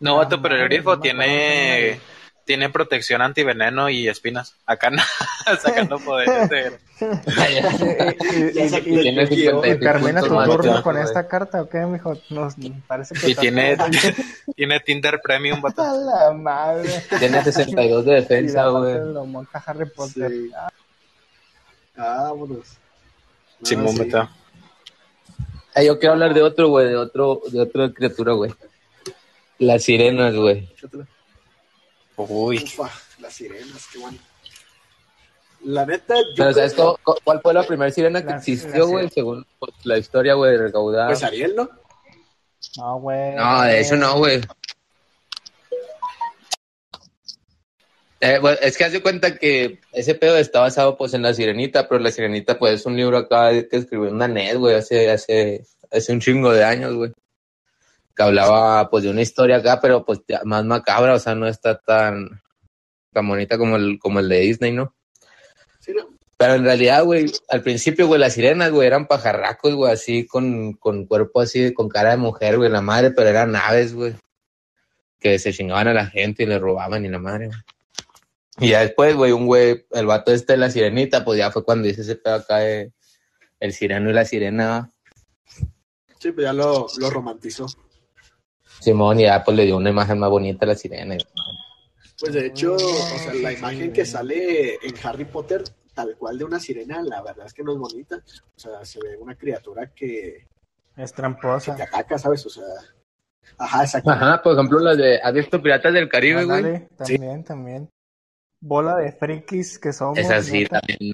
[0.00, 2.00] No, vato, pero el grifo tiene,
[2.44, 4.56] tiene protección antiveneno y espinas.
[4.66, 5.02] Acá no,
[5.62, 6.78] sacando el
[8.84, 9.62] Tiene guion.
[9.62, 12.14] 56 ¿Termina tu turno con esta carta o qué, mijo?
[12.30, 12.54] Nos
[12.86, 13.76] parece que Y tiene,
[14.54, 15.82] tiene Tinder Premium, vato.
[15.82, 16.90] A la madre.
[17.18, 18.94] Tiene 62 de Y defensa, güey.
[18.94, 20.30] Lo monta Harry Potter.
[20.30, 20.50] Sí.
[21.96, 22.78] Vámonos.
[23.60, 24.10] No, Simón, sí.
[24.10, 24.28] vato.
[25.74, 28.54] Ah, yo quiero hablar de otro, güey, de otro, de otra criatura, güey.
[29.58, 30.68] Las sirenas, güey.
[32.16, 32.90] Uy, Ufa,
[33.20, 34.18] las sirenas, qué bueno.
[35.64, 36.82] La neta, yo Pero ¿sabes que-
[37.24, 39.08] cuál fue la primera sirena que La- existió, la güey?
[39.10, 41.06] Según pues, la historia, güey, recaudada.
[41.08, 41.68] Pues Ariel, ¿no?
[42.76, 43.34] No, güey.
[43.34, 44.40] No, de hecho no, güey.
[48.20, 51.88] Eh, bueno, es que hace cuenta que ese pedo está basado pues en La Sirenita,
[51.88, 55.66] pero La Sirenita pues es un libro acá que escribió una net, güey, hace, hace,
[55.90, 57.12] hace un chingo de años, güey.
[58.14, 61.78] Que hablaba pues de una historia acá, pero pues más macabra, o sea, no está
[61.80, 62.42] tan,
[63.12, 64.94] tan bonita como el, como el de Disney, ¿no?
[65.80, 66.08] Sí, no.
[66.36, 70.74] Pero en realidad, güey, al principio, güey, las sirenas, güey, eran pajarracos, güey, así con,
[70.74, 74.14] con cuerpo así, con cara de mujer, güey, la madre, pero eran aves, güey.
[75.20, 77.58] Que se chingaban a la gente y le robaban y la madre, güey.
[78.58, 81.64] Y ya después, güey, un güey, el vato este de la sirenita, pues ya fue
[81.64, 82.92] cuando dice ese pedo acá de
[83.58, 84.90] el sireno y la sirena.
[86.20, 87.66] Sí, pues ya lo, lo romantizó.
[88.80, 91.16] Simón, y ya pues le dio una imagen más bonita a la sirena.
[92.20, 96.44] Pues de hecho, o sea, la imagen que sale en Harry Potter, tal cual de
[96.44, 98.16] una sirena, la verdad es que no es bonita.
[98.16, 100.46] O sea, se ve una criatura que,
[100.96, 101.74] Es que tramposa.
[101.74, 102.44] te ataca, ¿sabes?
[102.46, 102.64] O sea,
[103.58, 104.10] ajá, exacto.
[104.10, 106.58] Ajá, por ejemplo, las de, ¿has visto Piratas del Caribe, güey?
[106.58, 107.90] Ándale, también, también.
[108.60, 110.18] Bola de frikis que somos.
[110.18, 110.80] Es así neta.
[110.80, 111.12] también.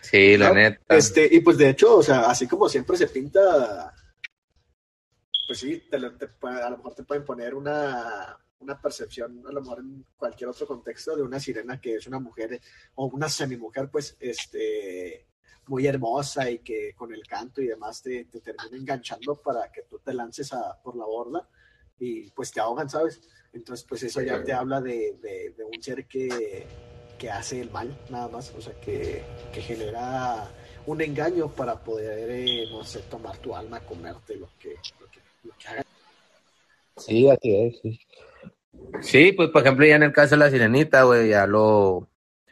[0.00, 0.54] Sí, la ¿no?
[0.54, 0.96] neta.
[0.96, 3.94] Este, y pues de hecho, o sea, así como siempre se pinta,
[5.50, 9.60] pues sí, te te a lo mejor te pueden poner una, una percepción, a lo
[9.60, 12.60] mejor en cualquier otro contexto, de una sirena que es una mujer
[12.94, 15.26] o una semimujer, pues, este,
[15.66, 19.82] muy hermosa y que con el canto y demás te, te termina enganchando para que
[19.82, 21.48] tú te lances a, por la borda
[21.98, 23.20] y pues te ahogan, ¿sabes?
[23.52, 26.64] Entonces, pues eso ya te habla de, de- de un ser que,
[27.18, 30.48] que hace el mal, nada más, o sea, que, que genera
[30.86, 34.76] un engaño para poder, eh, no sé, tomar tu alma, comerte lo que,
[36.96, 38.00] Sí, así es, sí.
[39.00, 42.08] Sí, pues por ejemplo, ya en el caso de la sirenita, güey, ya lo,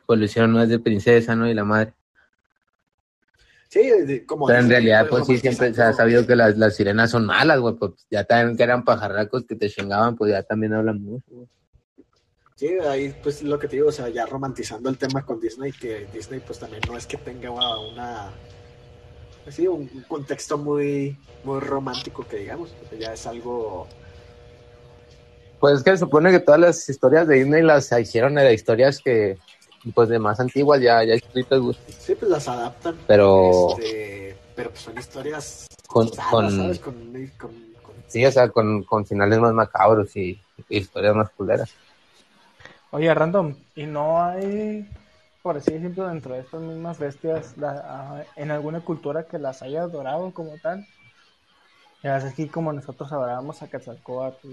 [0.07, 1.49] pues lo hicieron no es de princesa, ¿no?
[1.49, 1.93] Y la madre.
[3.69, 6.57] Sí, de- como Pero en realidad, pues, pues sí, siempre se ha sabido que las,
[6.57, 10.31] las sirenas son malas, güey, pues ya también que eran pajarracos que te chingaban, pues
[10.33, 11.49] ya también hablan mucho, güey.
[12.57, 15.71] Sí, ahí pues lo que te digo, o sea, ya romantizando el tema con Disney,
[15.71, 18.33] que Disney pues también no es que tenga una,
[19.53, 23.87] sí, un, un contexto muy, muy romántico que digamos, porque ya es algo,
[25.61, 29.01] Pues es que se supone que todas las historias de Disney las hicieron de historias
[29.01, 29.39] que,
[29.95, 34.83] pues de más antiguas, ya, ya escritas, sí, pues las adaptan, Pero este, pero pues
[34.83, 36.79] son historias con, con, ¿sabes?
[36.79, 36.95] Con,
[37.39, 37.51] con-
[37.83, 41.75] con- sí, o sea, con, con finales más macabros y, y historias más culeras.
[42.93, 44.89] Oye, Random, ¿y no hay,
[45.43, 49.63] por así decirlo, dentro de estas mismas bestias, la- ah, en alguna cultura que las
[49.63, 50.87] haya adorado como tal?
[52.03, 54.47] Ya es aquí como nosotros adorábamos a Quetzalcóatl,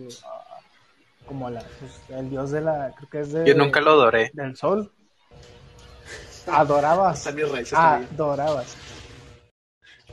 [1.28, 4.32] como la, pues, el dios de la, creo que es de, Yo nunca lo adoré.
[4.34, 4.91] del sol.
[6.48, 7.26] Adorabas.
[7.26, 8.76] Raíces Ah, adorabas.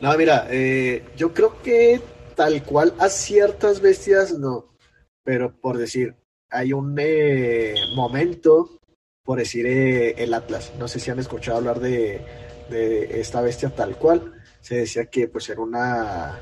[0.01, 2.01] No, mira, eh, yo creo que
[2.35, 4.67] tal cual a ciertas bestias no,
[5.23, 6.17] pero por decir,
[6.51, 8.81] hay un eh, momento,
[9.25, 12.25] por decir eh, el Atlas, no sé si han escuchado hablar de,
[12.71, 16.41] de esta bestia tal cual, se decía que pues era una...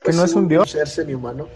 [0.00, 0.70] Que no es un dios.
[0.70, 1.48] ser semihumano.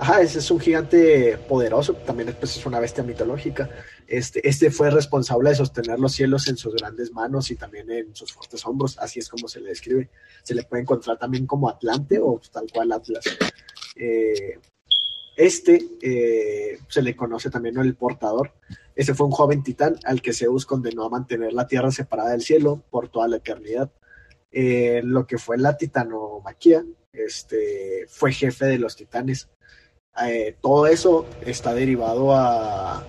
[0.00, 3.68] Ajá, ese es un gigante poderoso, también pues, es una bestia mitológica.
[4.06, 8.14] Este, este fue responsable de sostener los cielos en sus grandes manos y también en
[8.14, 10.08] sus fuertes hombros, así es como se le describe.
[10.44, 13.24] Se le puede encontrar también como Atlante o tal cual Atlas.
[13.96, 14.60] Eh,
[15.38, 18.54] este eh, se le conoce también el portador.
[18.96, 22.42] Ese fue un joven titán al que Zeus condenó a mantener la tierra separada del
[22.42, 23.88] cielo por toda la eternidad.
[24.50, 29.48] Eh, lo que fue la titanomaquia, este, fue jefe de los titanes.
[30.26, 33.06] Eh, todo eso está derivado a,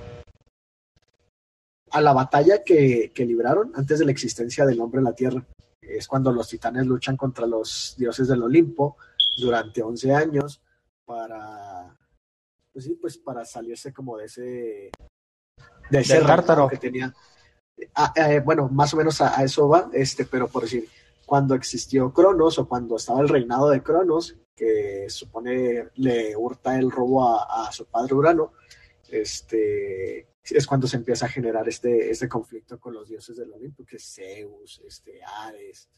[1.90, 5.44] a la batalla que, que libraron antes de la existencia del hombre en la tierra.
[5.82, 8.98] Es cuando los titanes luchan contra los dioses del Olimpo
[9.36, 10.62] durante 11 años
[11.06, 11.79] para,
[12.80, 14.42] pues sí, pues para salirse como de ese,
[15.90, 16.22] de ese
[16.72, 17.14] que tenía.
[17.94, 20.88] Ah, eh, bueno, más o menos a, a eso va, este, pero por decir,
[21.26, 26.90] cuando existió Cronos o cuando estaba el reinado de Cronos, que supone le hurta el
[26.90, 28.54] robo a, a su padre Urano,
[29.10, 33.84] este, es cuando se empieza a generar este, este conflicto con los dioses del Olimpo,
[33.84, 35.90] que es Zeus, este, Ares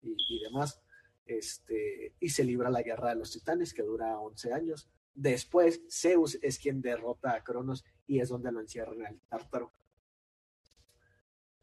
[0.00, 0.80] y, y demás.
[1.26, 4.88] Este, y se libra la guerra de los titanes, que dura 11 años.
[5.14, 9.72] Después, Zeus es quien derrota a Cronos y es donde lo encierran en el tártaro.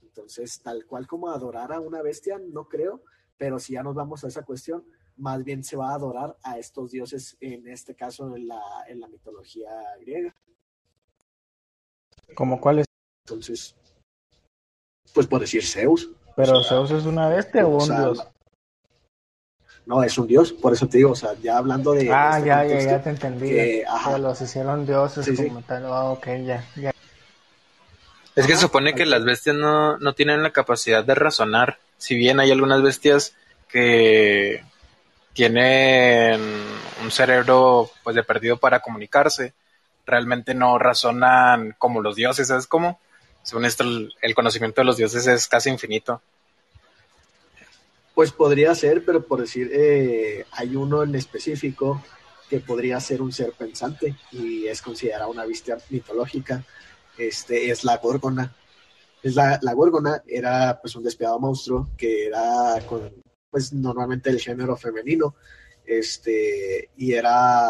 [0.01, 3.03] Entonces, tal cual como adorar a una bestia, no creo,
[3.38, 4.85] pero si ya nos vamos a esa cuestión,
[5.17, 8.99] más bien se va a adorar a estos dioses, en este caso en la, en
[8.99, 10.35] la mitología griega.
[12.35, 12.85] ¿Como cuál es?
[13.25, 13.75] Entonces,
[15.13, 16.12] pues por decir Zeus.
[16.35, 18.27] Pero O sea, Zeus es una bestia o o un sea, dios.
[19.89, 22.12] No, es un dios, por eso te digo, o sea, ya hablando de...
[22.12, 23.47] Ah, este ya, ya, contexto, ya te entendí.
[23.52, 24.15] que, ajá.
[24.15, 25.47] Que los hicieron dioses Sí, sí.
[25.47, 25.86] como tal.
[25.86, 26.91] Ah, ok, ya, ya.
[28.36, 31.80] Es que se Ajá, supone que las bestias no, no tienen la capacidad de razonar.
[31.97, 33.36] Si bien hay algunas bestias
[33.67, 34.63] que
[35.34, 36.41] tienen
[37.04, 39.54] un cerebro pues de perdido para comunicarse,
[40.06, 42.99] realmente no razonan como los dioses, ¿sabes cómo?
[43.43, 46.21] Según esto, el, el conocimiento de los dioses es casi infinito.
[48.19, 52.03] Pues podría ser, pero por decir, eh, hay uno en específico
[52.49, 56.65] que podría ser un ser pensante y es considerada una bestia mitológica.
[57.17, 58.53] Este es la Górgona.
[59.23, 63.10] Es la, la Górgona era pues un despiadado monstruo que era con
[63.49, 65.36] pues normalmente el género femenino.
[65.86, 67.69] Este, y era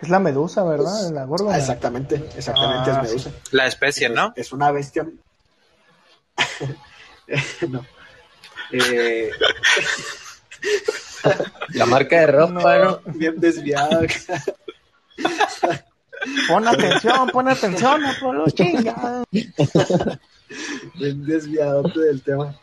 [0.00, 0.90] Es la medusa, ¿verdad?
[1.28, 3.30] Pues, la ah, exactamente, exactamente Ah, es Medusa.
[3.52, 4.32] La especie, Es- ¿no?
[4.34, 5.06] Es, una bestia.
[7.68, 7.86] no.
[8.72, 9.30] Eh,
[11.74, 13.00] La marca de ropa, ¿no?
[13.14, 14.00] bien desviada.
[16.48, 19.24] Pon atención, pon atención, Apolo, chinga.
[20.94, 22.58] bien desviado del tema.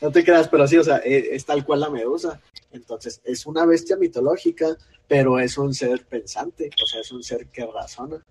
[0.00, 2.40] No te creas, pero sí, o sea, eh, es tal cual la medusa.
[2.72, 7.46] Entonces, es una bestia mitológica, pero es un ser pensante, o sea, es un ser
[7.48, 8.22] que razona.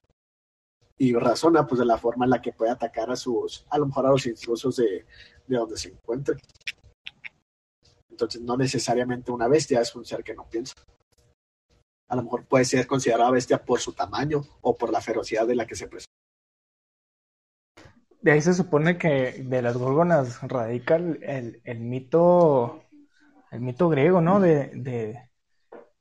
[0.98, 3.88] Y razona, pues, de la forma en la que puede atacar a sus, a lo
[3.88, 5.06] mejor a los intrusos de,
[5.48, 6.36] de donde se encuentre.
[8.14, 10.76] Entonces, no necesariamente una bestia es un ser que no piensa.
[12.10, 15.56] A lo mejor puede ser considerada bestia por su tamaño o por la ferocidad de
[15.56, 16.14] la que se presenta.
[18.22, 22.84] De ahí se supone que de las gorgonas radica el, el- el mito,
[23.52, 24.40] el mito griego, ¿no?
[24.40, 25.30] De, de,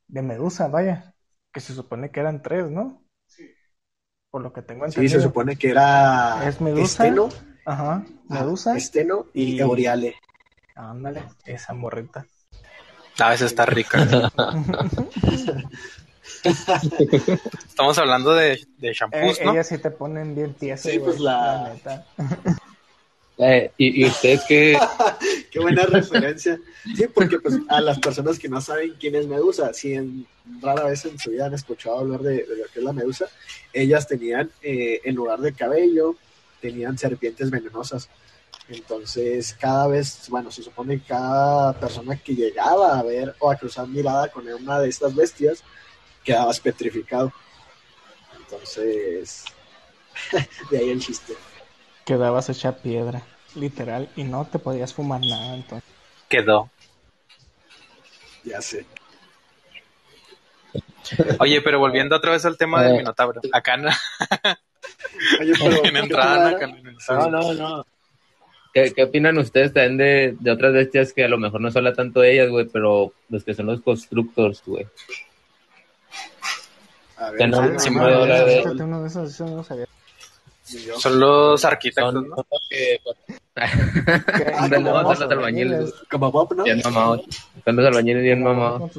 [0.06, 1.14] de Medusa, vaya,
[1.50, 3.02] que se supone que eran tres, ¿no?
[4.30, 5.18] Por lo que tengo Sí, entendido.
[5.20, 7.28] se supone que era Es Medusa, Esteno,
[7.64, 8.76] Ajá, ah, Medusa.
[8.76, 10.14] Esteno y y- Euriale.
[10.74, 12.26] Ándale, esa morrita.
[13.18, 14.06] A veces está rica.
[17.68, 19.52] Estamos hablando de, de Eh, shampoos, ¿no?
[19.52, 22.06] Ellas sí te ponen bien tiesas, Sí, pues güey, la- neta.
[23.38, 24.78] Eh, y, y ustedes qué,
[25.50, 26.58] Qué buena referencia.
[26.96, 30.26] Sí, porque pues a las personas que no saben quién es Medusa, si en,
[30.60, 33.26] rara vez en su vida han escuchado hablar de, de lo que es la Medusa,
[33.72, 36.14] ellas tenían, eh, en lugar de cabello,
[36.60, 38.08] tenían serpientes venenosas.
[38.72, 43.56] Entonces, cada vez, bueno, se supone que cada persona que llegaba a ver o a
[43.56, 45.62] cruzar mirada con una de estas bestias,
[46.24, 47.32] quedaba petrificado.
[48.38, 49.44] Entonces,
[50.70, 51.34] de ahí el chiste.
[52.06, 53.22] Quedabas hecha piedra,
[53.54, 55.88] literal, y no te podías fumar nada, entonces.
[56.28, 56.70] Quedó.
[58.44, 58.86] Ya sé.
[61.40, 62.98] Oye, pero volviendo otra vez al tema del Eh.
[62.98, 63.40] Minotauro.
[63.52, 63.90] Acá no,
[65.40, 66.48] Oye, pero en entrada.
[66.50, 67.86] Acá no- No, no, no.
[68.72, 71.78] ¿Qué, qué opinan ustedes también de, de otras bestias que a lo mejor no se
[71.78, 74.86] habla tanto de ellas, güey, pero los que son los constructors, güey?
[80.98, 82.36] Son los arquitectos, Son ¿no?
[82.36, 83.00] son los que...
[83.54, 84.54] ¿Qué?
[84.56, 85.94] Ándale, como vamos a los albañiles.
[86.10, 86.64] Como Bob, ¿no?
[86.64, 87.22] Bien mamados.
[87.64, 88.90] Son los albañiles bien mamados.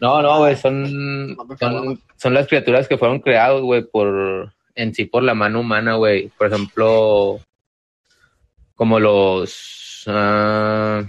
[0.00, 5.04] No, no, güey, son, son, son las criaturas que fueron creados, güey, por, en sí
[5.06, 6.28] por la mano humana, güey.
[6.38, 7.40] Por ejemplo,
[8.78, 11.02] como los, ah,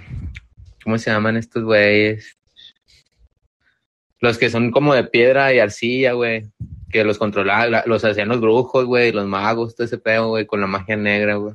[0.83, 2.35] ¿cómo se llaman estos güeyes?
[4.19, 6.51] Los que son como de piedra y arcilla, güey.
[6.89, 10.47] Que los controlaban, la- los hacían los brujos, güey, los magos, todo ese pedo, güey,
[10.47, 11.53] con la magia negra, güey.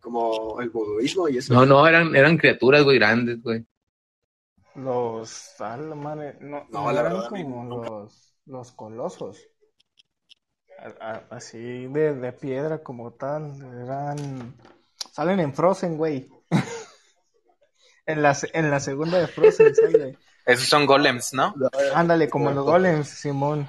[0.00, 1.54] Como el buduismo y eso.
[1.54, 3.64] No, no, eran, eran criaturas, güey, grandes, güey.
[4.74, 5.60] Los.
[5.60, 6.36] A la madre.
[6.40, 9.38] No, No, no la eran verdad, a mí como los, los colosos.
[11.30, 13.52] Así de, de piedra como tal.
[13.84, 14.54] Eran.
[15.12, 16.28] Salen en Frozen, güey.
[18.06, 20.18] en, la, en la segunda de Frozen sale.
[20.46, 21.54] Esos son golems, ¿no?
[21.94, 23.66] Ándale, como los golems, Simón.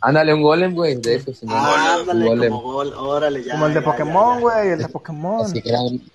[0.00, 2.50] Ándale, un golem, güey, de eso, Ah, ándale, golem.
[2.52, 3.52] como gol, órale, ya.
[3.52, 5.46] como el de ya, Pokémon, güey, el de Pokémon.
[5.46, 6.12] Así que eran, sí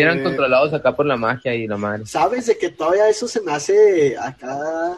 [0.00, 2.06] eran Eh, controlados acá por la magia y la madre.
[2.06, 4.96] ¿Sabes de que todavía eso se me hace acá?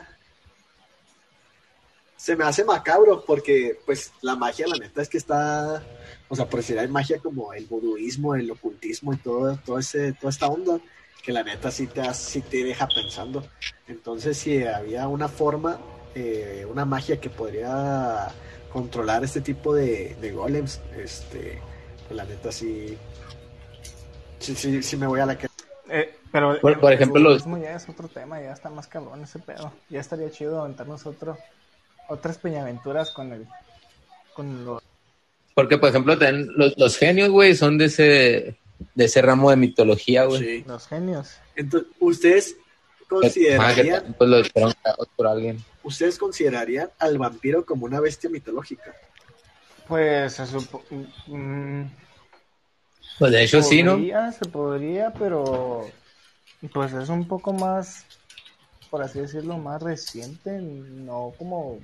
[2.25, 5.83] Se me hace macabro porque, pues, la magia, la neta, es que está.
[6.31, 10.15] O sea, por decir, hay magia como el buduismo, el ocultismo y todo, todo ese,
[10.15, 10.81] toda esta onda,
[11.23, 13.47] que la neta sí te, hace- sí te deja pensando.
[13.89, 15.79] Entonces, si había una forma,
[16.15, 18.29] eh, una magia que podría
[18.73, 21.61] controlar este tipo de, de golems, este,
[22.09, 22.97] pues la neta sí.
[24.39, 25.47] Sí, sí, sí me voy a la que.
[25.91, 29.23] Eh, pero Por- el- por ejemplo, los- ya es otro tema, ya está más cabrón
[29.23, 29.71] ese pedo.
[29.91, 31.37] Ya estaría chido aventarnos otro,
[32.09, 33.47] otras peñaventuras con el,
[34.35, 34.83] con los,
[35.55, 38.57] Porque, por ejemplo, también los, los genios, güey, son de ese,
[38.95, 40.41] de ese ramo de mitología, güey.
[40.41, 40.65] Sí.
[40.67, 41.37] Los genios.
[41.57, 42.57] Entonces, ¿ustedes
[43.07, 45.63] Ah, considerarían, también, pues lo hicieron creados por alguien.
[45.85, 48.93] ustedes considerarían al vampiro como una bestia mitológica?
[49.87, 50.83] Pues se supo-
[51.27, 51.83] mm,
[53.19, 53.93] Pues de hecho sí, ¿no?
[53.93, 55.87] podría, se podría, pero
[56.73, 58.05] pues es un poco más,
[58.91, 61.79] por así decirlo, más reciente, no como,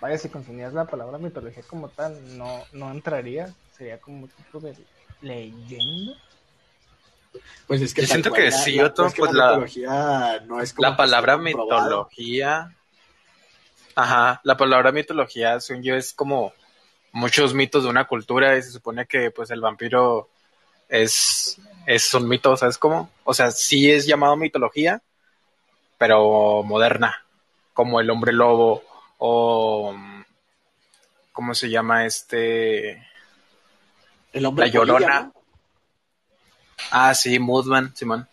[0.00, 4.60] vaya, si consumías la palabra mitología como tal, no, no entraría, sería como un tipo
[4.60, 4.74] de
[5.20, 6.14] leyenda.
[7.66, 10.96] Pues es que Yo siento que sí, que pues la mitología no es como La
[10.96, 12.74] palabra mitología.
[13.96, 16.52] Ajá, la palabra mitología, según yo, es como
[17.12, 20.28] muchos mitos de una cultura y se supone que pues el vampiro
[20.88, 23.10] es, es un mito, ¿sabes cómo?
[23.24, 25.00] O sea, sí es llamado mitología,
[25.96, 27.24] pero moderna,
[27.72, 28.82] como el hombre lobo
[29.26, 29.94] o
[31.32, 33.02] ¿cómo se llama este?
[34.34, 34.98] El hombre La Llorona.
[34.98, 35.34] polilla, ¿no?
[36.90, 38.28] Ah, sí, Moodman, Simón.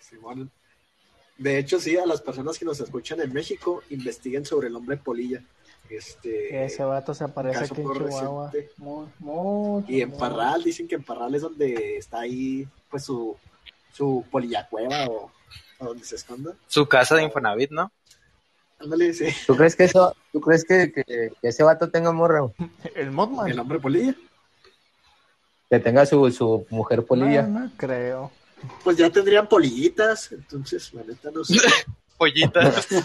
[0.00, 0.50] Simón.
[1.38, 4.96] De hecho, sí, a las personas que nos escuchan en México, investiguen sobre el hombre
[4.96, 5.40] polilla.
[5.88, 8.50] Este, Ese vato se aparece aquí en Chihuahua.
[8.50, 8.72] reciente.
[8.78, 13.04] Muy, muy, Y en muy- Parral, dicen que en Parral es donde está ahí, pues
[13.04, 13.36] su,
[13.92, 15.30] su polillacueva o,
[15.78, 16.54] o donde se esconda.
[16.66, 17.92] Su casa de Infonavit, ¿no?
[18.78, 22.54] Ándale, sí, ¿Tú crees que eso, tú crees que, que, que ese vato tenga morro?
[22.94, 23.48] El Mothman.
[23.48, 24.14] el hombre polilla.
[25.70, 27.42] Que tenga su, su mujer polilla.
[27.42, 28.30] No, no creo.
[28.84, 31.56] Pues ya tendrían polillitas, entonces, la neta, no sé.
[32.18, 32.86] Pollitas.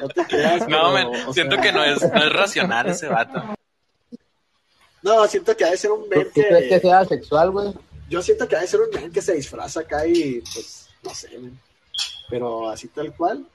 [0.00, 3.08] No te creas, No, pero, o siento sea, que no es, no es racional ese
[3.08, 3.42] vato.
[5.02, 6.80] No, siento que ha de ser un ¿Tú, men tú crees que que...
[6.80, 7.72] sea sexual, güey?
[8.08, 11.14] Yo siento que ha de ser un men que se disfraza acá y, pues, no
[11.14, 11.58] sé, men.
[12.30, 13.46] Pero así tal cual.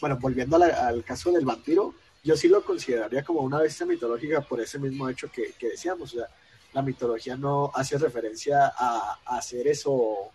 [0.00, 4.40] Bueno, volviendo la- al caso del vampiro, yo sí lo consideraría como una bestia mitológica
[4.40, 6.14] por ese mismo hecho que, que decíamos.
[6.14, 6.28] O sea,
[6.72, 10.30] la mitología no hace referencia a, a seres o,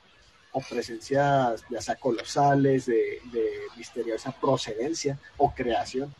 [0.69, 6.13] presencias, ya sea colosales, de, de misteriosa procedencia o creación.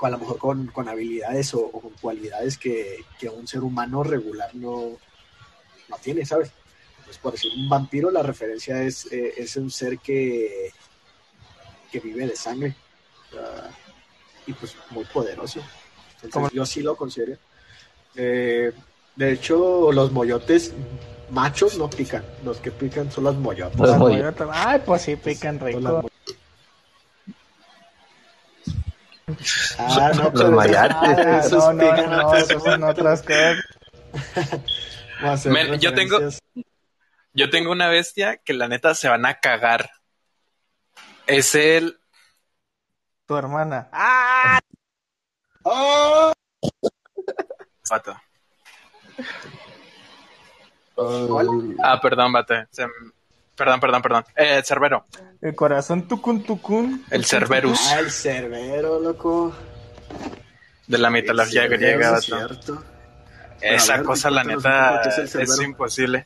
[0.00, 4.02] A lo mejor con, con habilidades o, o con cualidades que, que un ser humano
[4.02, 4.98] regular no,
[5.88, 6.50] no tiene, ¿sabes?
[7.12, 10.70] Entonces, por decir, un vampiro, la referencia es, eh, es un ser que,
[11.90, 12.74] que vive de sangre
[14.46, 15.60] y pues muy poderoso.
[16.22, 17.36] Entonces, yo sí lo considero.
[18.16, 18.72] Eh,
[19.16, 20.72] de hecho, los moyotes
[21.30, 23.78] machos no pican, los que pican son los moyotes.
[23.78, 26.08] Los Las moy- moyotas- Ay, pues sí, pican Son las rico.
[29.78, 30.96] Ah, no, Los mayates.
[31.26, 32.10] Ah, esos no, no, pican.
[32.10, 33.56] no, no, son otras cosas.
[35.80, 36.18] Yo tengo-.
[37.34, 39.90] Yo tengo una bestia que la neta se van a cagar.
[41.26, 41.98] Es el.
[43.26, 43.88] Tu hermana.
[43.92, 44.58] ¡Ah!
[45.62, 46.32] ¡Oh!
[47.88, 48.16] Vato.
[50.94, 51.48] ¿Cuál?
[51.82, 52.66] Ah, perdón, bate.
[52.70, 52.86] Se-
[53.54, 54.24] Perdón, perdón, perdón.
[54.34, 55.06] Eh, el Cerbero.
[55.40, 57.04] El corazón tucun tucun.
[57.10, 57.78] El Cerberus.
[57.92, 59.54] Ah, el cerbero, loco.
[60.86, 62.22] De la mitología griega, vato.
[62.22, 62.82] cierto.
[63.60, 66.24] Esa ver, cosa, la neta, es imposible.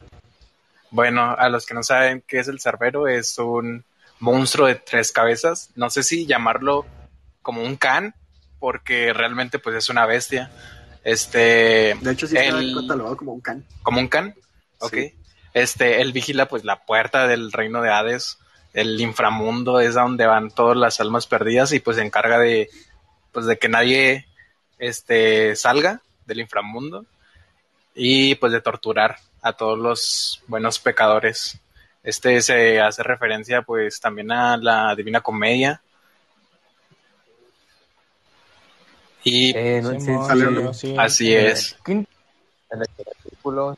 [0.96, 3.84] Bueno, a los que no saben qué es el Cerbero, es un
[4.18, 5.70] monstruo de tres cabezas.
[5.74, 6.86] No sé si llamarlo
[7.42, 8.14] como un can,
[8.58, 10.50] porque realmente pues es una bestia.
[11.04, 13.62] Este, De hecho, sí el- está catalogado como un can.
[13.82, 14.34] como un can,
[14.78, 14.94] ok.
[14.94, 15.14] Sí.
[15.52, 18.38] Este, él vigila pues la puerta del reino de Hades,
[18.72, 22.70] el inframundo es a donde van todas las almas perdidas y pues se encarga de,
[23.32, 24.26] pues de que nadie,
[24.78, 27.04] este, salga del inframundo
[27.94, 31.58] y pues de torturar a todos los buenos pecadores.
[32.02, 35.80] Este se hace referencia pues también a la Divina Comedia.
[39.22, 40.06] Y Eh, no, sí,
[40.72, 40.94] sí, sí.
[40.98, 41.76] así es.
[41.86, 42.06] El
[43.22, 43.76] capítulo,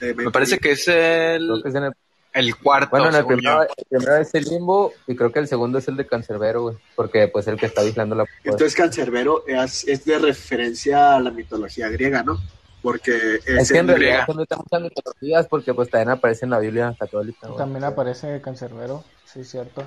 [0.00, 1.92] Eh, Me parece que es el, creo que es en el,
[2.32, 2.90] el cuarto.
[2.90, 5.86] bueno, en el primero, el primero es el limbo y creo que el segundo es
[5.86, 8.40] el de Cancerbero, güey, porque pues el que está vigilando la puerta.
[8.50, 12.40] Entonces, Cancerbero es, es de referencia a la mitología griega, ¿no?
[12.84, 16.50] Porque es, Es que en el- realidad meten muchas mitologías porque pues también aparece en
[16.50, 17.46] la Biblia católica.
[17.46, 17.58] güey.
[17.58, 19.82] También aparece Cancerbero, sí, cierto.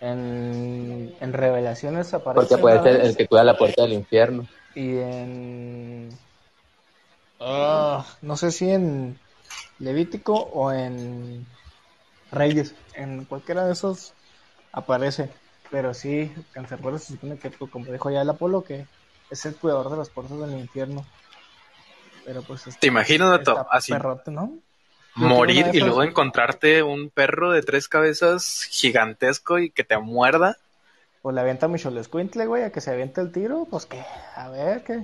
[0.00, 2.46] En, en Revelaciones aparece.
[2.48, 4.48] Porque puede ser vez, el que cuida la puerta del infierno.
[4.74, 6.08] Y en.
[7.38, 9.18] Ah, no sé si en
[9.78, 11.44] Levítico o en
[12.30, 12.74] Reyes.
[12.94, 14.14] En cualquiera de esos
[14.72, 15.28] aparece.
[15.70, 18.86] Pero sí, Cancerbero se supone que, pues, como dijo ya el Apolo, que
[19.30, 21.04] es el cuidador de las puertas del infierno.
[22.24, 22.62] Pero pues.
[22.78, 23.52] ¿Te imaginas, Dato?
[23.52, 23.92] está Así.
[23.92, 24.58] perrote, ¿no?
[25.14, 30.56] Morir y luego encontrarte un perro de tres cabezas gigantesco y que te muerda.
[31.20, 33.66] Pues le avienta a Michel Escuintle, güey, a que se aviente el tiro.
[33.70, 34.02] Pues que,
[34.34, 35.02] a ver, ¿qué?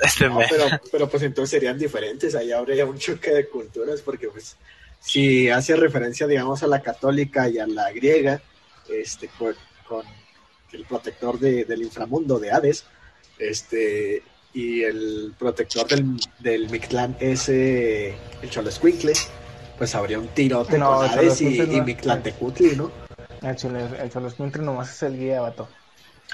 [0.00, 4.02] Este No, me- pero, pero pues entonces serían diferentes, ahí habría un choque de culturas,
[4.02, 4.56] porque pues
[5.00, 8.42] si hace referencia, digamos, a la católica y a la griega,
[8.88, 9.54] este, con,
[9.88, 10.04] con
[10.72, 12.84] el protector de- del inframundo de Hades,
[13.38, 14.22] este,
[14.56, 19.12] y el protector del, del Mictlán es eh, el Cholescuincle,
[19.76, 21.08] pues habría un tirote No, con
[21.40, 21.80] y, y.
[21.82, 22.90] Mictlantecutli, ¿no?
[23.42, 25.68] El Chole- el Choloscuincle nomás es el guía, vato.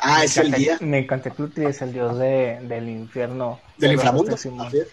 [0.01, 3.61] Ah, es el guía Mecantecutli es el dios de, del infierno.
[3.77, 4.37] del de los inframundo.
[4.37, 4.67] Simón.
[4.69, 4.89] Así es.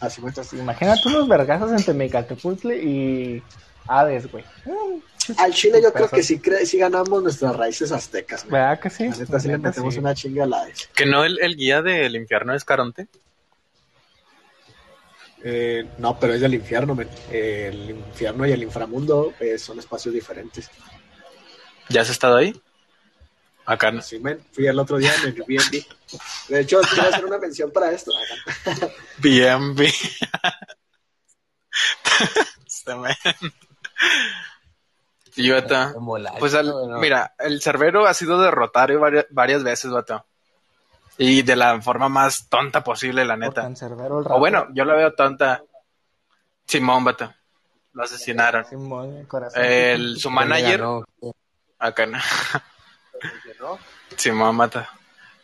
[0.00, 0.30] Así fue.
[0.30, 3.42] Entonces, imagínate unos vergazos entre Mecantecutli y
[3.86, 4.44] Hades, güey.
[4.64, 4.98] Mm,
[5.38, 8.44] Al Chile yo creo que sí, cre- sí ganamos nuestras raíces aztecas.
[8.44, 8.52] güey.
[8.60, 9.08] ¿Verdad que sí?
[9.08, 10.00] La neta sí le metemos sí.
[10.00, 10.68] una chinga a la.
[10.94, 13.08] Que no el, el guía del infierno es Caronte.
[15.42, 16.96] Eh, no, pero es del infierno,
[17.30, 20.70] el infierno y el inframundo eh, son espacios diferentes.
[21.88, 22.60] ¿Ya has estado ahí?
[23.64, 24.02] Acá no.
[24.02, 24.40] Sí, men.
[24.52, 25.84] Fui el otro día en el Airbnb.
[26.48, 28.12] De hecho, quiero hacer una mención para esto.
[29.18, 29.74] Bien,
[36.38, 36.98] Pues al- ¿no?
[36.98, 40.24] mira, el Cerbero ha sido derrotado varias, varias veces, vato.
[41.18, 43.70] Y de la forma más tonta posible, la neta.
[44.26, 45.62] O bueno, yo la veo tonta.
[46.66, 47.32] Simón, vato.
[47.92, 48.64] Lo asesinaron.
[48.66, 49.62] Simón, el corazón.
[49.64, 50.84] El, su ¿Quién le manager,
[51.78, 52.18] acá no.
[54.16, 54.84] Simón, vato.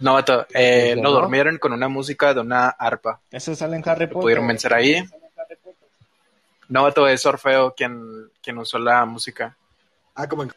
[0.00, 3.20] No, vato, eh, ¿Quién lo durmieron con una música de una arpa.
[3.30, 5.02] Eso sale en Harry Lo pudieron vencer ahí.
[6.68, 9.56] No, vato, es Orfeo quien, quien usó la música.
[10.14, 10.52] Ah, como en-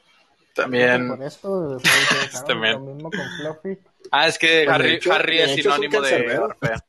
[0.54, 1.08] También.
[1.10, 1.20] Por
[2.48, 2.74] También.
[2.74, 3.78] lo mismo con Fluffy.
[4.12, 6.38] Ah, es que Pues, Harry, hecho- Harry es sinónimo de.
[6.40, 6.78] Orfeo.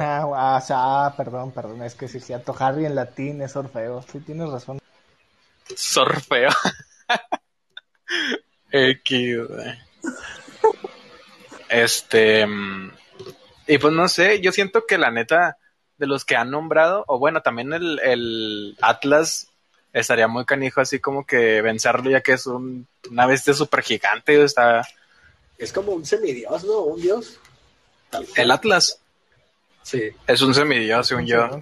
[0.00, 0.76] Ah, ah, o sea,
[1.06, 2.56] ah, perdón, perdón, es que sí es cierto.
[2.58, 4.02] Harry en latín es Orfeo.
[4.10, 4.80] Sí, tienes razón.
[5.76, 6.50] Sorfeo.
[11.68, 12.46] Este.
[12.46, 12.90] mm,
[13.66, 15.56] Y pues no sé, yo siento que la neta,
[15.96, 19.48] de los que han nombrado, o bueno, también el, el Atlas
[19.94, 24.42] estaría muy canijo, así como que vencerlo, ya que es un, una bestia súper gigante.
[24.42, 24.86] Está
[25.56, 26.80] Es como un semidios, ¿no?
[26.80, 27.38] Un dios.
[28.36, 29.00] El Atlas
[29.82, 30.02] Sí.
[30.26, 31.60] es un semidios, según yo.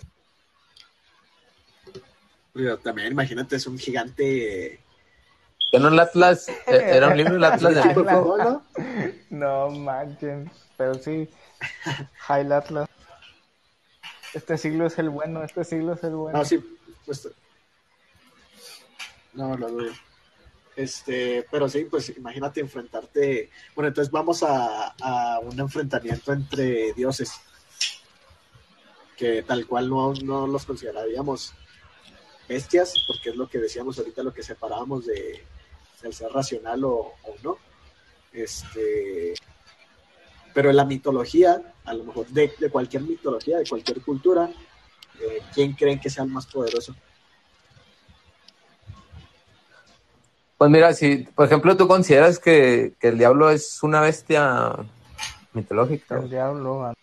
[2.52, 4.78] Pero también, imagínate, es un gigante.
[5.70, 6.48] ¿Que no el Atlas?
[6.48, 8.62] eh, Era un libro el Atlas de tipo de fútbol, ¿no?
[9.30, 11.28] No manchen, pero sí.
[12.18, 12.88] High Atlas.
[14.34, 16.38] Este siglo es el bueno, este siglo es el bueno.
[16.38, 16.58] No, sí.
[17.06, 17.28] pues,
[19.34, 19.92] no, lo dudo.
[20.74, 23.50] Este, pero sí, pues imagínate enfrentarte.
[23.74, 27.32] Bueno, entonces vamos a, a un enfrentamiento entre dioses.
[29.16, 31.54] Que tal cual no, no los consideraríamos
[32.48, 35.44] bestias, porque es lo que decíamos ahorita, lo que separábamos de
[36.10, 37.58] ser racional o, o no.
[38.32, 39.34] Este,
[40.54, 44.50] pero en la mitología, a lo mejor de, de cualquier mitología, de cualquier cultura,
[45.20, 46.94] eh, ¿quién creen que sea el más poderoso?
[50.62, 54.76] Pues mira, si por ejemplo tú consideras que, que el diablo es una bestia
[55.54, 56.94] mitológica, El diablo.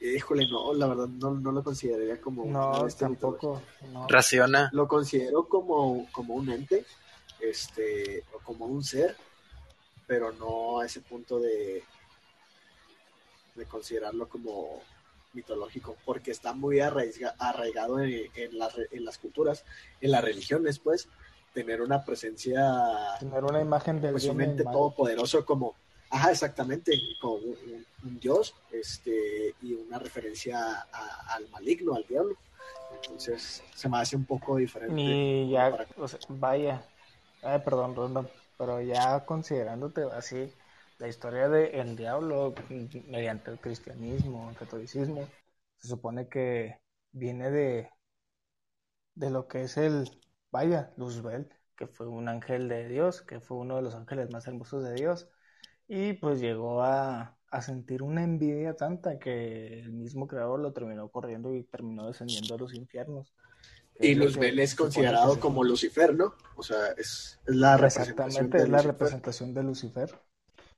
[0.00, 3.46] Híjole, no, la verdad no, no lo consideraría como una No, bestia mitológica.
[3.46, 3.62] tampoco.
[3.92, 4.08] No.
[4.08, 4.70] Raciona.
[4.72, 6.84] Lo considero como, como un ente,
[7.38, 9.16] este, o como un ser,
[10.08, 11.84] pero no a ese punto de,
[13.54, 14.82] de considerarlo como
[15.36, 19.64] mitológico, porque está muy arraiga- arraigado en, en las en las culturas,
[20.00, 21.08] en las religiones, pues,
[21.52, 25.74] tener una presencia Tener una imagen del pues un ente todopoderoso como,
[26.10, 30.58] ajá, exactamente, como un, un- un dios, este, y una referencia
[30.92, 32.34] a- al maligno, al diablo.
[33.02, 35.00] Entonces, se me hace un poco diferente.
[35.00, 36.82] Y ya, Para- o sea, vaya,
[37.42, 38.28] ay, perdón, Rondo,
[38.58, 40.50] pero ya considerándote así,
[40.98, 45.28] la historia del diablo mm, mediante el cristianismo, el catolicismo,
[45.78, 46.80] se supone que
[47.12, 47.90] viene de,
[49.14, 50.08] de lo que es el,
[50.52, 54.46] vaya, Luzbel, que fue un ángel de Dios, que fue uno de los ángeles más
[54.46, 55.28] hermosos de Dios,
[55.88, 61.10] y pues llegó a, a sentir una envidia tanta que el mismo creador lo terminó
[61.10, 63.34] corriendo y terminó descendiendo a los infiernos.
[64.00, 66.34] Y Luzbel es considerado como Lucifer, ¿no?
[66.56, 70.10] O sea, es, es la representación Exactamente, de es la representación de Lucifer.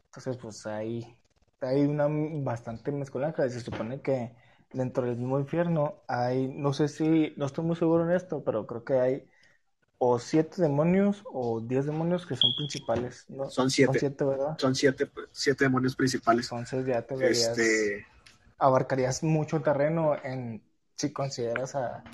[0.08, 1.16] Entonces, pues hay,
[1.60, 2.08] hay una
[2.42, 3.48] bastante mezcolanza.
[3.48, 4.34] Se supone que
[4.72, 8.66] dentro del mismo infierno hay, no sé si, no estoy muy seguro en esto, pero
[8.66, 9.30] creo que hay
[9.98, 13.50] o siete demonios o diez demonios que son principales, ¿no?
[13.50, 13.92] Son siete.
[13.92, 14.58] Son siete, ¿verdad?
[14.58, 16.50] Son siete, siete demonios principales.
[16.50, 18.06] Entonces ya te verías, Este,
[18.58, 20.62] abarcarías mucho terreno en
[20.96, 22.04] si consideras a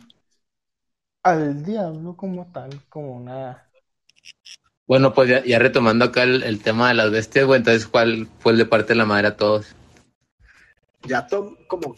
[1.25, 3.69] al diablo como tal, como una
[4.87, 8.29] Bueno, pues ya, ya retomando acá el, el tema de las bestias, güey, entonces, ¿cuál
[8.41, 9.75] fue el de parte de la madre a todos?
[11.05, 11.97] Ya tom- como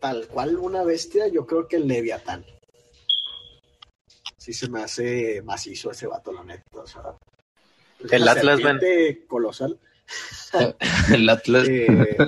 [0.00, 2.44] tal cual una bestia, yo creo que el Leviatán.
[4.36, 6.64] Sí se me hace macizo ese vato, la neta.
[6.72, 7.02] o sea,
[8.04, 9.78] es El Atlas, serpiente colosal.
[11.14, 11.68] el Atlas.
[11.68, 12.18] Eh,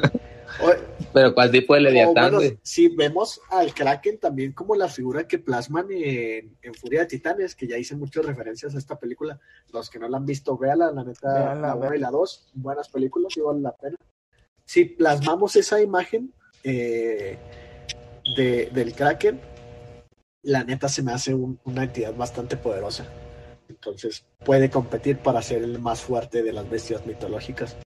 [1.14, 5.38] Pero ¿cuál tipo de Leviatán, bueno, si vemos al Kraken también como la figura que
[5.38, 9.38] plasman en, en Furia de Titanes, que ya hice muchas referencias a esta película.
[9.72, 12.88] Los que no la han visto, véala, la neta, la 1 y la 2, buenas
[12.88, 13.96] películas, y vale la pena.
[14.66, 16.32] Si plasmamos esa imagen
[16.64, 17.38] eh,
[18.36, 19.40] de, del Kraken,
[20.42, 23.06] la neta se me hace un- una entidad bastante poderosa.
[23.68, 27.76] Entonces puede competir para ser el más fuerte de las bestias mitológicas.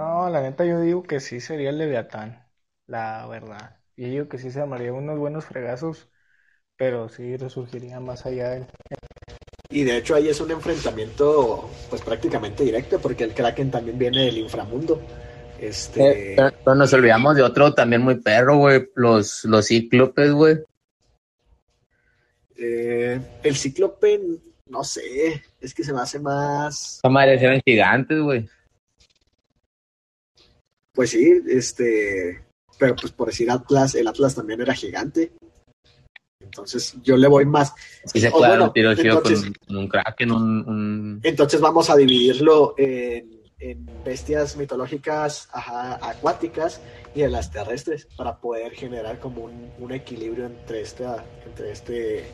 [0.00, 2.46] No, la neta yo digo que sí sería el Leviatán,
[2.86, 3.76] la verdad.
[3.96, 6.08] Yo digo que sí se armaría unos buenos fregazos,
[6.76, 8.66] pero sí resurgiría más allá del...
[9.70, 14.24] Y de hecho ahí es un enfrentamiento pues prácticamente directo porque el Kraken también viene
[14.26, 15.00] del inframundo.
[15.60, 20.32] Este, Eh, pero, pero nos olvidamos de otro también muy perro, güey, los, los cíclopes,
[20.32, 20.58] güey.
[22.56, 24.20] eh, el cíclope,
[24.66, 28.48] no sé, es que se me hace más, Esa madre eran gigantes, güey.
[30.92, 32.44] Pues sí, este,
[32.78, 35.32] pero pues por decir Atlas, el Atlas también era gigante.
[36.42, 37.72] Entonces yo le voy más.
[38.06, 41.20] Sí se puede bueno, con, entonces- con un kraken, un, un...
[41.22, 46.80] Entonces vamos a dividirlo en, en bestias mitológicas ajá, acuáticas
[47.14, 52.24] y en las terrestres para poder generar como un, un equilibrio entre esta, entre este,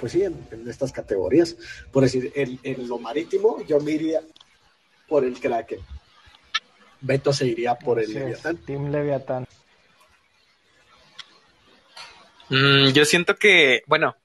[0.00, 1.56] pues sí, en, en estas categorías.
[1.92, 4.20] Por decir, en, en lo marítimo yo me iría
[5.08, 5.80] por el Kraken.
[7.00, 8.56] Beto se iría por el Leviatán.
[8.58, 9.46] Team Leviatán.
[12.50, 14.16] Mm, yo siento que, bueno,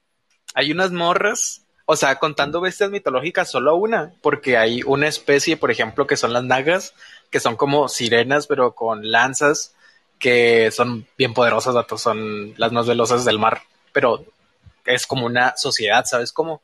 [0.54, 5.70] hay unas morras, o sea, contando bestias mitológicas, solo una, porque hay una especie, por
[5.70, 6.94] ejemplo, que son las nagas,
[7.30, 9.74] que son como sirenas, pero con lanzas,
[10.18, 13.62] que son bien poderosas, datos, son las más velozas del mar,
[13.92, 14.24] pero
[14.84, 16.62] es como una sociedad, ¿sabes cómo?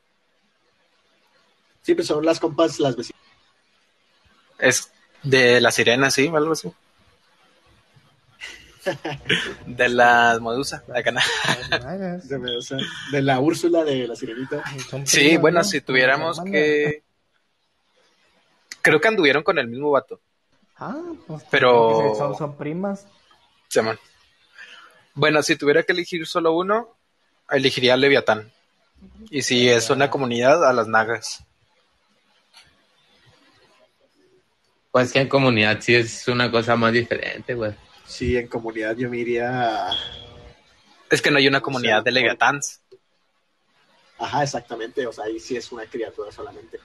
[1.81, 3.21] Sí, pues son las compas, las vecinas.
[4.59, 4.91] Es
[5.23, 6.71] de las sirenas, sí, algo así.
[9.65, 9.89] De
[10.93, 11.11] acá.
[11.69, 12.27] Las nagas.
[12.27, 12.77] De, sea,
[13.11, 14.63] de la Úrsula de la sirenita.
[15.05, 15.63] Sí, bueno, ¿no?
[15.63, 17.01] si tuviéramos que...
[18.81, 20.19] Creo que anduvieron con el mismo vato.
[20.77, 23.07] Ah, pues Pero- son, son primas.
[25.13, 26.95] Bueno, si tuviera que elegir solo uno,
[27.49, 28.51] elegiría a Leviatán.
[29.29, 31.43] Y si es una comunidad, a las Nagas.
[34.93, 37.73] Pues que en comunidad sí es una cosa más diferente, güey.
[38.05, 39.87] Sí, en comunidad yo me iría.
[41.09, 42.79] Es que no hay una O sea, comunidad de Leviatáns.
[44.19, 45.07] Ajá, exactamente.
[45.07, 46.79] O sea, ahí sí es una criatura solamente.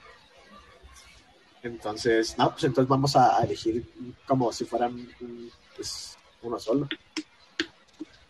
[1.61, 3.85] Entonces, no, pues entonces vamos a a elegir
[4.25, 6.89] como si fueran mm, pues, uno solo.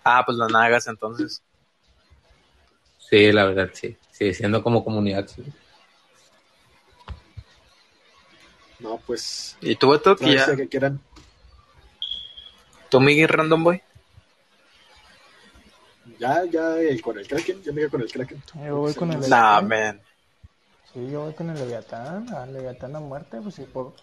[0.04, 1.42] Ah, pues las Nagas, entonces.
[2.98, 3.96] Sí, la verdad, sí.
[4.12, 5.42] Sí, siendo como comunidad, sí.
[8.80, 9.58] No, pues.
[9.62, 10.16] ¿Y tú, Beto?
[10.16, 10.56] Que ya...
[10.56, 11.00] que quieran.
[12.90, 13.82] ¿Tú, Miguel Random Boy?
[16.18, 17.62] Ya, ya, el- con el Kraken.
[17.64, 18.42] Yo me quedo con el Kraken.
[18.66, 20.02] Yo voy con el Nah, man.
[20.94, 23.94] Sí, yo voy con el Leviatán, al Leviatán a muerte, pues sí, por...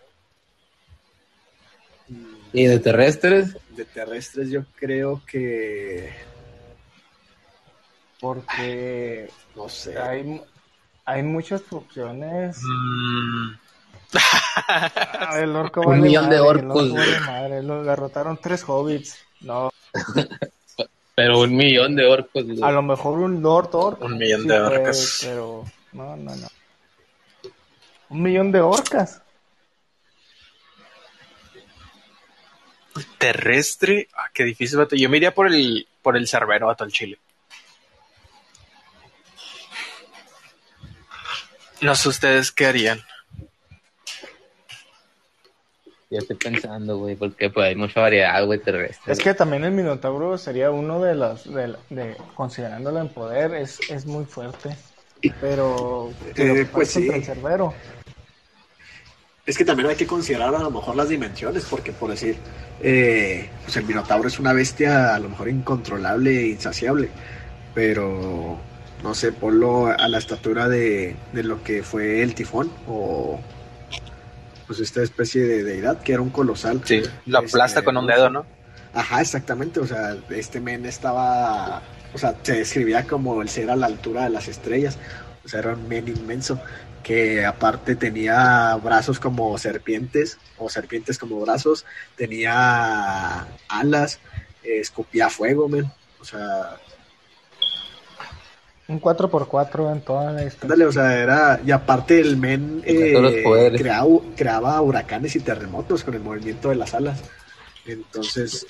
[2.53, 3.57] ¿Y de terrestres?
[3.70, 6.14] De terrestres, yo creo que.
[8.20, 9.99] porque No sé.
[9.99, 10.41] hay,
[11.05, 12.59] hay muchas opciones.
[12.62, 13.51] Mm,
[14.69, 17.21] Ah, el orco Un vale millón de madre, orcos, orco vale güey.
[17.21, 19.19] madre, lo derrotaron tres hobbits.
[19.41, 19.71] No,
[21.15, 22.63] Pero un millón de orcos, güey.
[22.63, 24.03] a lo mejor un Lord Orc.
[24.03, 25.19] Un millón sí de orcas.
[25.23, 26.49] pero no, no, no.
[28.09, 29.21] Un millón de orcas.
[33.19, 34.09] terrestre.
[34.15, 34.97] Ah, qué difícil, vato.
[34.97, 37.19] Yo me iría por el, por el cerbero, vato, al chile.
[41.83, 43.03] No sé ustedes qué harían.
[46.09, 49.13] Ya estoy pensando, güey, porque pues hay mucha variedad, güey, terrestre.
[49.13, 53.81] Es que también el Minotauro sería uno de los, de, de- considerándolo en poder, es,
[53.91, 54.77] es muy fuerte.
[55.41, 57.09] Pero, Eh, pues sí.
[57.09, 57.75] el Cerbero.
[59.47, 62.37] Es que también hay que considerar a lo mejor las dimensiones, porque por decir,
[62.83, 67.09] eh, pues el Minotauro es una bestia a lo mejor incontrolable e insaciable,
[67.75, 68.57] pero
[69.03, 73.39] no sé, ponlo a la estatura de, de lo que fue el tifón o
[74.67, 76.81] pues esta especie de deidad que era un colosal.
[76.85, 78.47] Sí, lo aplasta Este, con un dedo, ¿no?
[78.95, 81.83] Ajá, exactamente, o sea, este men estaba
[82.14, 84.97] o sea, se describía como el ser a la altura de las estrellas,
[85.45, 86.59] o sea, era un men inmenso
[87.03, 91.85] que aparte tenía brazos como serpientes o serpientes como brazos,
[92.17, 94.19] tenía alas,
[94.64, 95.93] escupía fuego, men.
[96.21, 96.79] O sea,
[98.89, 100.68] un 4x4 en toda la historia.
[100.68, 101.61] Dale, o sea, era.
[101.64, 103.43] Y aparte, el men eh,
[103.76, 107.22] creaba, creaba, huracanes y terremotos con el movimiento de las alas.
[107.84, 108.66] Entonces.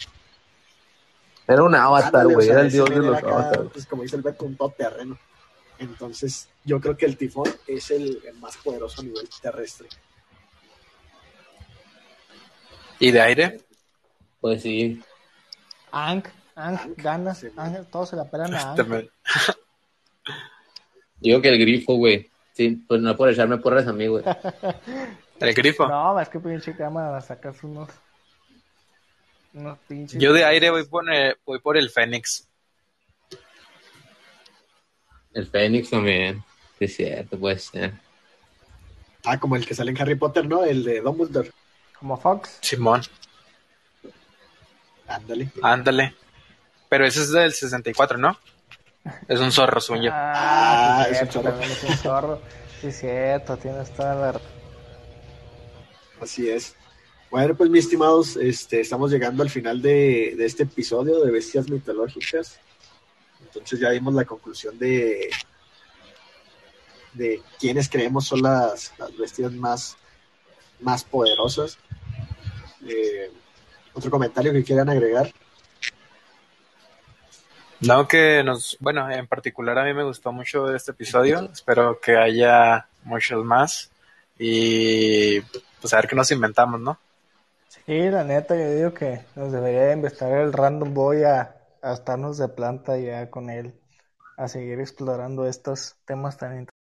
[1.47, 2.49] Era un avatar, güey.
[2.49, 3.71] era el dios de los avatares.
[3.73, 5.19] Pues, como dice el Beto, un terreno.
[5.79, 9.89] Entonces, yo creo que el tifón es el, más poderoso a nivel terrestre.
[12.99, 13.61] ¿Y de aire?
[14.41, 15.03] Pues sí.
[15.93, 17.45] Ank, Ank, ganas,
[17.91, 19.11] todos se la pelan a Ank.
[21.27, 22.31] Digo que el grifo, güey.
[22.53, 24.23] Sí, pues no por echarme porras a mí, güey.
[25.41, 25.89] ¿El grifo?
[25.89, 27.89] No, es que pinche cama a sacarse unos.
[29.53, 30.21] Unos pinches.
[30.21, 32.49] Yo de aire voy por el, voy por el Fénix.
[35.35, 36.45] El Fénix también.
[36.79, 37.95] Sí, es cierto, puede ser.
[39.25, 40.65] Ah, como el que sale en Harry Potter, ¿no?
[40.65, 41.51] El de Dumbledore.
[41.99, 42.59] Como Fox.
[42.61, 43.03] Simón.
[45.09, 45.51] Ándale.
[45.61, 46.15] Ándale.
[46.89, 48.39] Pero ese es del 64, ¿no?
[49.29, 50.11] Es un zorro suyo.
[50.13, 51.61] Ah, ah es, un zorro.
[51.61, 52.41] es un zorro.
[52.81, 54.41] Sí, cierto, tienes toda la...
[56.21, 56.75] Así es.
[57.31, 61.69] Bueno, pues mis estimados, este, estamos llegando al final de, de, este episodio de Bestias
[61.69, 62.59] Mitológicas.
[63.45, 65.31] Entonces ya dimos la conclusión de,
[67.15, 69.97] de quiénes creemos son las, las bestias más,
[70.81, 71.79] más poderosas.
[72.87, 73.31] Eh,
[73.95, 75.33] ¿Otro comentario que quieran agregar?
[77.81, 81.49] No, que nos, bueno, en particular a mí me gustó mucho este episodio.
[81.53, 83.91] Espero que haya muchos más
[84.39, 85.41] y
[85.81, 86.99] pues a ver qué nos inventamos, ¿no?
[87.69, 92.39] Sí, la neta, yo digo que nos debería investigar el Random Boy a, a estarnos
[92.39, 93.75] de planta ya con él,
[94.37, 96.73] a seguir explorando estos temas tan interesantes.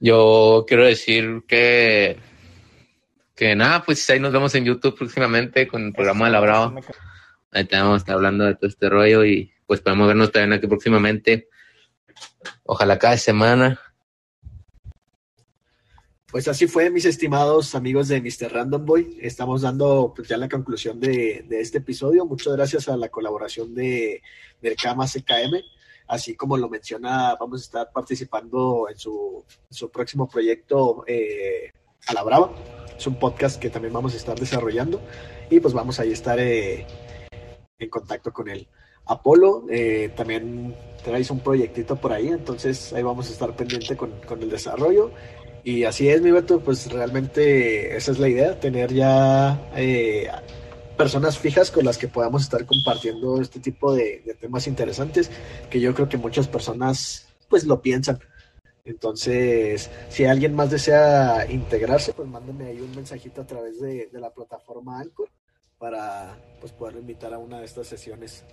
[0.00, 2.18] Yo quiero decir que
[3.34, 6.74] que nada, pues ahí nos vemos en YouTube próximamente con el programa de la Brava.
[7.50, 10.52] Ahí te vamos a estar hablando de todo este rollo y pues podemos vernos también
[10.52, 11.48] aquí próximamente.
[12.64, 13.80] Ojalá cada semana.
[16.30, 18.52] Pues así fue, mis estimados amigos de Mr.
[18.52, 19.18] Random Boy.
[19.20, 22.26] Estamos dando pues, ya la conclusión de, este episodio.
[22.26, 24.20] Muchas gracias a la colaboración de,
[24.60, 25.62] del Kama CKM.
[26.08, 31.72] Así como lo menciona, vamos a estar participando en su, su próximo proyecto eh,
[32.06, 32.50] a la Brava.
[32.96, 35.00] Es un podcast que también vamos a estar desarrollando
[35.50, 36.86] y pues vamos a estar eh,
[37.78, 38.68] en contacto con él.
[39.06, 40.74] Apolo eh, también
[41.04, 45.10] traes un proyectito por ahí, entonces ahí vamos a estar pendiente con, el desarrollo.
[45.62, 50.28] Y así es, mi Beto, pues realmente esa es la idea, tener ya eh,
[50.96, 55.30] personas fijas con las que podamos estar compartiendo este tipo de, de, temas interesantes,
[55.70, 58.18] que yo creo que muchas personas pues lo piensan.
[58.84, 64.30] Entonces, si alguien más desea integrarse, pues mándenme ahí un mensajito a través de, la
[64.30, 65.30] plataforma Anchor
[65.78, 68.44] para pues, poder invitar a una de estas sesiones.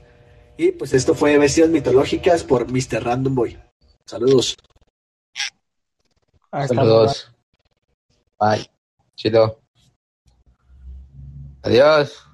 [0.55, 3.03] Y pues esto fue Bestias Mitológicas por Mr.
[3.03, 3.59] Random Boy.
[4.05, 4.55] Saludos.
[6.51, 7.31] Saludos.
[8.39, 8.69] Bye.
[9.15, 9.59] Chido.
[11.63, 12.30] Adiós.